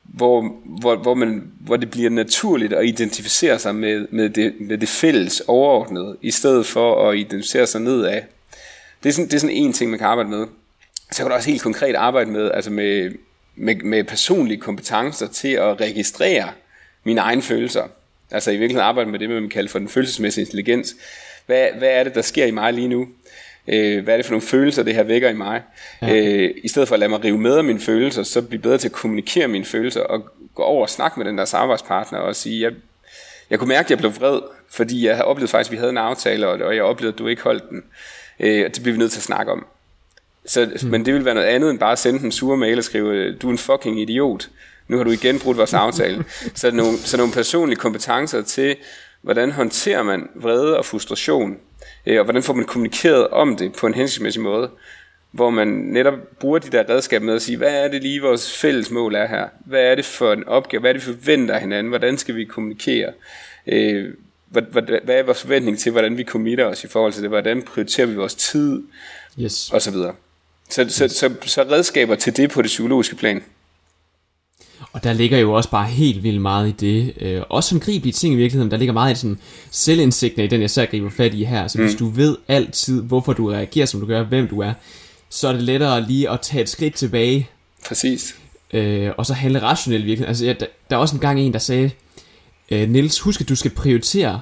hvor, 0.02 0.52
hvor, 0.80 0.96
hvor, 0.96 1.14
man, 1.14 1.52
hvor 1.60 1.76
det 1.76 1.90
bliver 1.90 2.10
naturligt 2.10 2.72
at 2.72 2.86
identificere 2.86 3.58
sig 3.58 3.74
med, 3.74 4.06
med, 4.10 4.30
det, 4.30 4.54
med 4.60 4.78
det 4.78 4.88
fælles 4.88 5.42
overordnede, 5.46 6.16
i 6.22 6.30
stedet 6.30 6.66
for 6.66 7.10
at 7.10 7.16
identificere 7.18 7.66
sig 7.66 7.80
nedad. 7.80 8.20
Det 9.02 9.08
er 9.08 9.12
sådan, 9.12 9.28
det 9.28 9.34
er 9.34 9.40
sådan 9.40 9.56
en 9.56 9.72
ting, 9.72 9.90
man 9.90 9.98
kan 9.98 10.08
arbejde 10.08 10.30
med 10.30 10.46
så 11.12 11.22
kan 11.22 11.30
du 11.30 11.34
også 11.34 11.50
helt 11.50 11.62
konkret 11.62 11.94
arbejde 11.94 12.30
med, 12.30 12.50
altså 12.54 12.70
med, 12.70 13.10
med, 13.56 13.76
med 13.76 14.04
personlige 14.04 14.60
kompetencer 14.60 15.26
til 15.28 15.48
at 15.48 15.80
registrere 15.80 16.48
mine 17.04 17.20
egne 17.20 17.42
følelser. 17.42 17.82
Altså 18.30 18.50
i 18.50 18.56
virkeligheden 18.56 18.88
arbejde 18.88 19.10
med 19.10 19.18
det, 19.18 19.30
man 19.30 19.48
kalder 19.48 19.70
for 19.70 19.78
den 19.78 19.88
følelsesmæssige 19.88 20.42
intelligens. 20.42 20.96
Hvad, 21.46 21.68
hvad 21.78 21.88
er 21.88 22.04
det, 22.04 22.14
der 22.14 22.22
sker 22.22 22.46
i 22.46 22.50
mig 22.50 22.72
lige 22.72 22.88
nu? 22.88 23.08
Øh, 23.68 24.04
hvad 24.04 24.14
er 24.14 24.18
det 24.18 24.26
for 24.26 24.32
nogle 24.32 24.46
følelser, 24.46 24.82
det 24.82 24.94
her 24.94 25.02
vækker 25.02 25.30
i 25.30 25.34
mig? 25.34 25.62
Ja. 26.02 26.16
Øh, 26.16 26.50
I 26.64 26.68
stedet 26.68 26.88
for 26.88 26.94
at 26.94 26.98
lade 26.98 27.08
mig 27.08 27.24
rive 27.24 27.38
med 27.38 27.56
af 27.56 27.64
mine 27.64 27.80
følelser, 27.80 28.22
så 28.22 28.42
blive 28.42 28.62
bedre 28.62 28.78
til 28.78 28.88
at 28.88 28.92
kommunikere 28.92 29.48
mine 29.48 29.64
følelser, 29.64 30.00
og 30.00 30.30
gå 30.54 30.62
over 30.62 30.82
og 30.82 30.90
snakke 30.90 31.20
med 31.20 31.26
den 31.26 31.38
der 31.38 31.44
samarbejdspartner, 31.44 32.18
og 32.18 32.36
sige, 32.36 32.62
jeg, 32.62 32.72
jeg 33.50 33.58
kunne 33.58 33.68
mærke, 33.68 33.86
at 33.86 33.90
jeg 33.90 33.98
blev 33.98 34.16
vred, 34.16 34.40
fordi 34.70 35.06
jeg 35.06 35.22
oplevet 35.22 35.50
faktisk, 35.50 35.70
at 35.70 35.72
vi 35.72 35.76
havde 35.76 35.90
en 35.90 35.98
aftale, 35.98 36.48
og 36.48 36.76
jeg 36.76 36.82
oplevede, 36.82 37.14
at 37.14 37.18
du 37.18 37.28
ikke 37.28 37.42
holdt 37.42 37.70
den. 37.70 37.82
Øh, 38.40 38.64
det 38.64 38.82
bliver 38.82 38.92
vi 38.92 38.98
nødt 38.98 39.12
til 39.12 39.18
at 39.18 39.24
snakke 39.24 39.52
om. 39.52 39.66
Så, 40.46 40.70
mm. 40.82 40.88
Men 40.88 41.06
det 41.06 41.14
vil 41.14 41.24
være 41.24 41.34
noget 41.34 41.46
andet 41.46 41.70
end 41.70 41.78
bare 41.78 41.92
at 41.92 41.98
sende 41.98 42.24
en 42.24 42.32
sur 42.32 42.56
mail 42.56 42.78
og 42.78 42.84
skrive, 42.84 43.32
du 43.32 43.48
er 43.48 43.52
en 43.52 43.58
fucking 43.58 44.00
idiot. 44.00 44.48
Nu 44.88 44.96
har 44.96 45.04
du 45.04 45.10
igen 45.10 45.38
brudt 45.38 45.56
vores 45.56 45.74
aftale. 45.74 46.24
så, 46.54 46.70
nogle, 46.70 46.98
så 46.98 47.16
nogle 47.16 47.32
personlige 47.32 47.76
kompetencer 47.76 48.42
til, 48.42 48.76
hvordan 49.22 49.52
håndterer 49.52 50.02
man 50.02 50.28
vrede 50.34 50.78
og 50.78 50.84
frustration, 50.84 51.56
øh, 52.06 52.18
og 52.18 52.24
hvordan 52.24 52.42
får 52.42 52.54
man 52.54 52.64
kommunikeret 52.64 53.28
om 53.28 53.56
det 53.56 53.72
på 53.72 53.86
en 53.86 53.94
hensigtsmæssig 53.94 54.42
måde, 54.42 54.70
hvor 55.30 55.50
man 55.50 55.68
netop 55.68 56.14
bruger 56.40 56.58
de 56.58 56.70
der 56.70 56.88
redskaber 56.88 57.24
med 57.24 57.34
at 57.34 57.42
sige, 57.42 57.56
hvad 57.56 57.84
er 57.84 57.88
det 57.88 58.02
lige 58.02 58.22
vores 58.22 58.58
fælles 58.58 58.90
mål 58.90 59.14
er 59.14 59.26
her? 59.26 59.48
Hvad 59.66 59.80
er 59.80 59.94
det 59.94 60.04
for 60.04 60.32
en 60.32 60.48
opgave? 60.48 60.80
Hvad 60.80 60.90
er 60.90 60.92
det, 60.92 61.08
vi 61.08 61.14
forventer 61.14 61.54
af 61.54 61.60
hinanden? 61.60 61.88
Hvordan 61.88 62.18
skal 62.18 62.36
vi 62.36 62.44
kommunikere? 62.44 63.12
Øh, 63.66 64.14
hvad, 64.46 64.62
hvad, 64.62 64.82
hvad 65.04 65.18
er 65.18 65.22
vores 65.22 65.40
forventning 65.40 65.78
til, 65.78 65.92
hvordan 65.92 66.18
vi 66.18 66.24
committer 66.24 66.64
os 66.64 66.84
i 66.84 66.88
forhold 66.88 67.12
til 67.12 67.22
det? 67.22 67.30
Hvordan 67.30 67.62
prioriterer 67.62 68.06
vi 68.06 68.14
vores 68.14 68.34
tid? 68.34 68.82
Yes. 69.40 69.70
Og 69.72 69.82
så 69.82 69.90
videre. 69.90 70.14
Så, 70.70 70.86
så, 70.88 71.08
så, 71.08 71.34
så 71.44 71.62
redskaber 71.62 72.14
til 72.14 72.36
det 72.36 72.50
på 72.50 72.62
det 72.62 72.68
psykologiske 72.68 73.16
plan. 73.16 73.42
Og 74.92 75.04
der 75.04 75.12
ligger 75.12 75.38
jo 75.38 75.52
også 75.52 75.70
bare 75.70 75.86
helt 75.86 76.22
vildt 76.22 76.42
meget 76.42 76.68
i 76.68 76.72
det. 76.72 77.14
Øh, 77.20 77.42
også 77.48 77.68
sådan 77.68 77.80
gribelige 77.80 78.12
ting 78.12 78.34
i 78.34 78.36
virkeligheden. 78.36 78.70
Der 78.70 78.76
ligger 78.76 78.92
meget 78.92 79.12
i 79.12 79.20
sådan 79.20 79.38
selvindsigten 79.70 80.44
i 80.44 80.46
den, 80.46 80.60
jeg 80.60 80.70
så 80.70 80.86
griber 80.86 81.10
fat 81.10 81.34
i 81.34 81.44
her. 81.44 81.68
Så 81.68 81.78
mm. 81.78 81.84
hvis 81.84 81.96
du 81.96 82.08
ved 82.08 82.36
altid, 82.48 83.02
hvorfor 83.02 83.32
du 83.32 83.50
reagerer, 83.50 83.86
som 83.86 84.00
du 84.00 84.06
gør, 84.06 84.22
hvem 84.22 84.48
du 84.48 84.60
er, 84.60 84.72
så 85.28 85.48
er 85.48 85.52
det 85.52 85.62
lettere 85.62 86.06
lige 86.06 86.30
at 86.30 86.40
tage 86.40 86.62
et 86.62 86.68
skridt 86.68 86.94
tilbage. 86.94 87.48
Præcis. 87.86 88.34
Øh, 88.72 89.10
og 89.18 89.26
så 89.26 89.34
handle 89.34 89.62
rationelt 89.62 90.06
virkelig. 90.06 90.28
Altså, 90.28 90.44
ja, 90.44 90.52
der, 90.52 90.66
der 90.90 90.96
er 90.96 91.00
også 91.00 91.14
en 91.14 91.20
gang 91.20 91.40
en, 91.40 91.52
der 91.52 91.58
sagde, 91.58 91.90
øh, 92.70 92.90
Niels, 92.90 93.20
husk 93.20 93.40
at 93.40 93.48
du 93.48 93.56
skal 93.56 93.70
prioritere, 93.70 94.40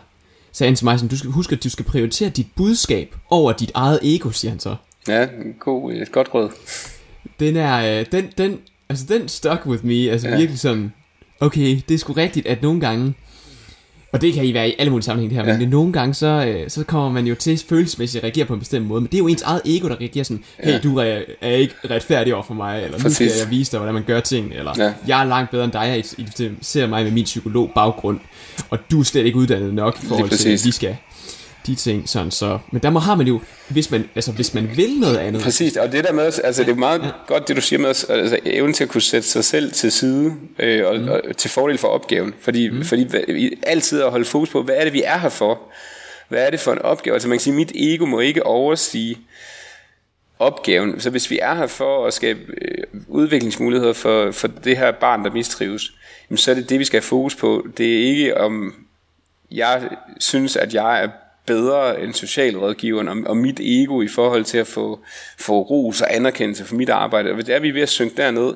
sagde 0.53 0.69
han 0.69 0.77
til 0.77 0.85
mig, 0.85 0.99
sådan, 0.99 1.09
du 1.09 1.19
skal, 1.19 1.31
husk 1.31 1.53
at 1.53 1.65
du 1.65 1.71
skal 1.71 1.85
prioritere 1.85 2.29
dit 2.29 2.47
budskab 2.57 3.15
over 3.31 3.53
dit 3.53 3.71
eget 3.75 3.99
ego, 4.03 4.31
siger 4.31 4.51
han 4.51 4.61
så. 4.61 4.77
Ja, 5.09 5.27
god, 5.61 5.93
et 5.93 6.13
godt 6.13 6.35
råd. 6.35 6.51
Den 7.41 7.57
er, 7.57 8.01
øh, 8.01 8.07
den, 8.13 8.29
den, 8.39 8.59
altså 8.89 9.05
den 9.09 9.29
stuck 9.29 9.67
with 9.67 9.87
me, 9.87 10.11
altså 10.11 10.29
ja. 10.29 10.37
virkelig 10.37 10.61
sådan, 10.61 10.93
okay, 11.41 11.81
det 11.89 11.95
er 11.95 11.99
sgu 11.99 12.13
rigtigt, 12.13 12.47
at 12.47 12.63
nogle 12.63 12.81
gange, 12.81 13.15
og 14.13 14.21
det 14.21 14.35
kan 14.35 14.45
I 14.45 14.55
være 14.55 14.69
i 14.69 14.75
alle 14.79 14.91
mulige 14.91 15.05
sammenhæng 15.05 15.31
det 15.31 15.45
her, 15.45 15.53
ja. 15.53 15.59
men 15.59 15.69
nogle 15.69 15.93
gange, 15.93 16.15
så, 16.15 16.27
øh, 16.27 16.71
så 16.71 16.85
kommer 16.85 17.11
man 17.11 17.27
jo 17.27 17.35
til 17.35 17.63
følelsesmæssigt 17.69 18.25
at 18.25 18.25
reagere 18.25 18.45
på 18.45 18.55
en 18.55 18.59
bestemt 18.59 18.87
måde, 18.87 19.01
men 19.01 19.09
det 19.09 19.15
er 19.15 19.19
jo 19.19 19.27
ens 19.27 19.43
eget 19.43 19.63
ego, 19.65 19.89
der 19.89 20.01
reagerer 20.01 20.25
sådan, 20.25 20.45
hey, 20.59 20.73
ja. 20.73 20.79
du 20.79 20.99
er 21.41 21.51
ikke 21.51 21.75
retfærdig 21.91 22.35
over 22.35 22.43
for 22.43 22.55
mig, 22.55 22.85
eller 22.85 22.99
Præcis. 22.99 23.21
nu 23.21 23.29
skal 23.29 23.39
jeg 23.41 23.51
vise 23.51 23.73
dig, 23.73 23.79
hvordan 23.79 23.95
man 23.95 24.05
gør 24.07 24.21
ting, 24.21 24.53
eller 24.55 24.73
ja. 24.79 24.93
jeg 25.07 25.21
er 25.21 25.25
langt 25.25 25.51
bedre 25.51 25.65
end 25.65 25.73
dig, 25.73 26.05
jeg 26.39 26.51
ser 26.61 26.87
mig 26.87 27.05
med 27.05 27.13
min 27.13 27.25
psykolog 27.25 27.71
baggrund, 27.75 28.21
og 28.71 28.79
du 28.91 29.01
er 29.01 29.05
slet 29.05 29.27
ikke 29.27 29.39
uddannet 29.39 29.75
nok 29.75 29.99
i 30.03 30.07
forhold 30.07 30.31
til, 30.31 30.49
at 30.49 30.65
vi 30.65 30.71
skal 30.71 30.97
de 31.67 31.75
ting, 31.75 32.09
sådan 32.09 32.31
så. 32.31 32.59
Men 32.73 32.83
der 32.83 32.91
må 32.91 32.99
har 32.99 33.15
man 33.15 33.27
jo, 33.27 33.41
hvis 33.69 33.91
man, 33.91 34.09
altså, 34.15 34.33
hvis 34.33 34.55
man 34.55 34.77
vil 34.77 34.99
noget 35.01 35.17
andet. 35.17 35.43
Præcis, 35.43 35.77
og 35.77 35.93
det 35.93 36.05
der 36.05 36.13
med, 36.13 36.25
altså 36.45 36.65
det 36.65 36.71
er 36.71 36.75
meget 36.75 37.03
ja. 37.03 37.11
godt 37.27 37.49
det 37.49 37.57
du 37.57 37.61
siger 37.61 37.81
med, 37.81 37.89
altså 37.89 38.39
evnen 38.45 38.75
til 38.75 38.85
at 38.85 38.91
kunne 38.91 39.03
sætte 39.03 39.29
sig 39.29 39.45
selv 39.45 39.73
til 39.73 39.93
side, 39.93 40.33
øh, 40.59 40.87
og, 40.87 41.01
mm. 41.01 41.09
og, 41.09 41.21
til 41.37 41.51
fordel 41.51 41.79
for 41.79 41.89
opgaven. 41.89 42.35
Fordi, 42.41 42.71
mm. 42.71 42.85
fordi 42.85 43.07
altid 43.63 44.03
at 44.03 44.11
holde 44.11 44.25
fokus 44.25 44.51
på, 44.51 44.63
hvad 44.63 44.75
er 44.75 44.85
det 44.85 44.93
vi 44.93 45.03
er 45.03 45.19
her 45.19 45.29
for? 45.29 45.61
Hvad 46.29 46.47
er 46.47 46.51
det 46.51 46.61
for 46.61 46.73
en 46.73 46.79
opgave? 46.79 47.15
Altså 47.15 47.29
man 47.29 47.39
kan 47.39 47.43
sige, 47.43 47.55
mit 47.55 47.73
ego 47.75 48.07
må 48.07 48.21
ikke 48.21 48.47
overstige 48.47 49.19
opgaven. 50.39 51.01
Så 51.01 51.11
hvis 51.11 51.31
vi 51.31 51.39
er 51.43 51.55
her 51.55 51.67
for 51.67 52.07
at 52.07 52.15
skabe 52.15 52.41
øh, 52.63 52.85
udviklingsmuligheder 53.09 53.93
for, 53.93 54.31
for 54.31 54.49
det 54.49 54.77
her 54.77 54.93
barn, 54.93 55.25
der 55.25 55.31
mistrives, 55.31 55.93
jamen, 56.31 56.39
så 56.39 56.51
er 56.51 56.55
det 56.55 56.69
det, 56.71 56.79
vi 56.79 56.85
skal 56.85 57.01
have 57.01 57.07
fokus 57.07 57.35
på. 57.35 57.67
Det 57.77 57.95
er 57.95 58.07
ikke 58.07 58.37
om, 58.37 58.75
jeg 59.51 59.89
synes, 60.21 60.57
at 60.57 60.75
jeg 60.75 61.03
er 61.03 61.09
bedre 61.47 62.03
end 62.03 62.15
socialrådgiveren 62.15 63.09
og, 63.09 63.17
og 63.27 63.37
mit 63.37 63.61
ego 63.61 64.03
i 64.03 64.09
forhold 64.09 64.45
til 64.45 64.59
at 64.59 64.67
få, 64.67 65.01
få 65.39 65.63
ros 65.63 66.01
og 66.01 66.15
anerkendelse 66.15 66.65
for 66.65 66.75
mit 66.75 66.89
arbejde. 66.89 67.31
Og 67.31 67.35
hvis 67.35 67.45
det 67.45 67.55
er, 67.55 67.61
vi 67.61 67.69
er 67.69 67.73
ved 67.73 67.83
at 67.83 67.89
synke 67.89 68.17
derned, 68.17 68.55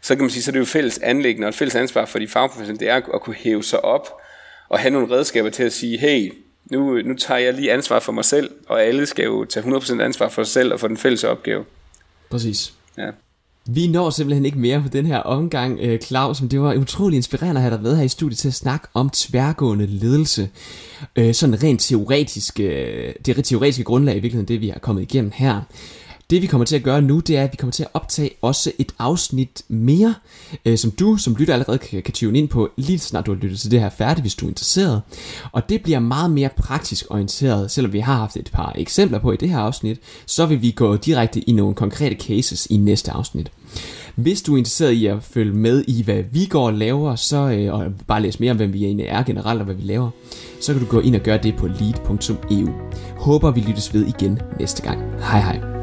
så 0.00 0.14
kan 0.14 0.22
man 0.22 0.30
sige, 0.30 0.42
så 0.42 0.50
er 0.50 0.52
det 0.52 0.60
jo 0.60 0.64
fælles 0.64 0.98
anlæggende 0.98 1.46
og 1.46 1.48
et 1.48 1.54
fælles 1.54 1.74
ansvar 1.74 2.04
for 2.04 2.18
de 2.18 2.28
fagprofessionelle, 2.28 2.80
det 2.80 2.88
er 2.88 3.14
at 3.14 3.20
kunne 3.22 3.36
hæve 3.36 3.62
sig 3.62 3.84
op 3.84 4.20
og 4.68 4.78
have 4.78 4.90
nogle 4.90 5.16
redskaber 5.16 5.50
til 5.50 5.62
at 5.62 5.72
sige, 5.72 5.98
hey, 5.98 6.32
nu, 6.64 7.02
nu 7.02 7.14
tager 7.14 7.38
jeg 7.38 7.54
lige 7.54 7.72
ansvar 7.72 8.00
for 8.00 8.12
mig 8.12 8.24
selv, 8.24 8.50
og 8.68 8.82
alle 8.82 9.06
skal 9.06 9.24
jo 9.24 9.44
tage 9.44 9.76
100% 9.76 10.02
ansvar 10.02 10.28
for 10.28 10.42
sig 10.42 10.52
selv 10.52 10.72
og 10.72 10.80
for 10.80 10.88
den 10.88 10.96
fælles 10.96 11.24
opgave. 11.24 11.64
Præcis. 12.30 12.72
Ja. 12.98 13.10
Vi 13.72 13.86
når 13.86 14.10
simpelthen 14.10 14.44
ikke 14.44 14.58
mere 14.58 14.82
på 14.82 14.88
den 14.88 15.06
her 15.06 15.18
omgang, 15.18 15.78
øh, 15.80 16.00
Claus, 16.00 16.40
men 16.40 16.50
det 16.50 16.60
var 16.60 16.74
utrolig 16.74 17.16
inspirerende 17.16 17.58
at 17.58 17.62
have 17.62 17.74
dig 17.74 17.82
med 17.82 17.96
her 17.96 18.02
i 18.02 18.08
studiet 18.08 18.38
til 18.38 18.48
at 18.48 18.54
snakke 18.54 18.86
om 18.94 19.10
tværgående 19.10 19.86
ledelse. 19.86 20.48
Øh, 21.16 21.34
sådan 21.34 21.62
rent 21.62 21.80
teoretisk, 21.80 22.60
øh, 22.60 23.12
det 23.26 23.36
rent 23.36 23.46
teoretiske 23.46 23.84
grundlag 23.84 24.16
i 24.16 24.20
virkeligheden, 24.20 24.48
det 24.48 24.60
vi 24.60 24.68
har 24.68 24.78
kommet 24.78 25.02
igennem 25.02 25.32
her. 25.34 25.60
Det 26.30 26.42
vi 26.42 26.46
kommer 26.46 26.64
til 26.64 26.76
at 26.76 26.82
gøre 26.82 27.02
nu, 27.02 27.20
det 27.20 27.36
er, 27.36 27.44
at 27.44 27.52
vi 27.52 27.56
kommer 27.56 27.72
til 27.72 27.82
at 27.82 27.88
optage 27.94 28.30
også 28.42 28.72
et 28.78 28.92
afsnit 28.98 29.62
mere, 29.68 30.14
øh, 30.64 30.78
som 30.78 30.90
du 30.90 31.16
som 31.16 31.34
lytter 31.38 31.54
allerede 31.54 31.78
kan, 31.78 32.02
kan 32.02 32.14
tune 32.14 32.38
ind 32.38 32.48
på, 32.48 32.70
lige 32.76 32.98
snart 32.98 33.26
du 33.26 33.34
har 33.34 33.40
lyttet 33.40 33.60
til 33.60 33.70
det 33.70 33.80
her 33.80 33.90
færdigt, 33.90 34.22
hvis 34.22 34.34
du 34.34 34.46
er 34.46 34.48
interesseret. 34.48 35.02
Og 35.52 35.68
det 35.68 35.82
bliver 35.82 36.00
meget 36.00 36.30
mere 36.30 36.48
praktisk 36.56 37.06
orienteret, 37.10 37.70
selvom 37.70 37.92
vi 37.92 38.00
har 38.00 38.16
haft 38.16 38.36
et 38.36 38.50
par 38.52 38.72
eksempler 38.76 39.18
på 39.18 39.32
i 39.32 39.36
det 39.36 39.48
her 39.48 39.58
afsnit, 39.58 39.98
så 40.26 40.46
vil 40.46 40.62
vi 40.62 40.70
gå 40.70 40.96
direkte 40.96 41.40
i 41.40 41.52
nogle 41.52 41.74
konkrete 41.74 42.16
cases 42.16 42.66
i 42.66 42.76
næste 42.76 43.10
afsnit. 43.10 43.50
Hvis 44.14 44.42
du 44.42 44.54
er 44.54 44.58
interesseret 44.58 44.92
i 44.92 45.06
at 45.06 45.22
følge 45.22 45.52
med 45.52 45.84
i, 45.88 46.02
hvad 46.02 46.22
vi 46.32 46.44
går 46.44 46.66
og 46.66 46.74
laver, 46.74 47.16
så, 47.16 47.36
øh, 47.36 47.74
og 47.74 47.92
bare 48.06 48.22
læse 48.22 48.40
mere 48.40 48.50
om, 48.50 48.56
hvem 48.56 48.72
vi 48.72 48.84
egentlig 48.84 49.06
er 49.06 49.22
generelt 49.22 49.60
og 49.60 49.64
hvad 49.64 49.74
vi 49.74 49.82
laver, 49.82 50.10
så 50.60 50.72
kan 50.72 50.82
du 50.82 50.88
gå 50.88 51.00
ind 51.00 51.14
og 51.14 51.22
gøre 51.22 51.38
det 51.42 51.56
på 51.56 51.66
lead.eu. 51.66 52.68
Håber 53.16 53.50
vi 53.50 53.60
lyttes 53.60 53.94
ved 53.94 54.06
igen 54.06 54.38
næste 54.58 54.82
gang. 54.82 55.00
Hej 55.20 55.40
hej. 55.40 55.79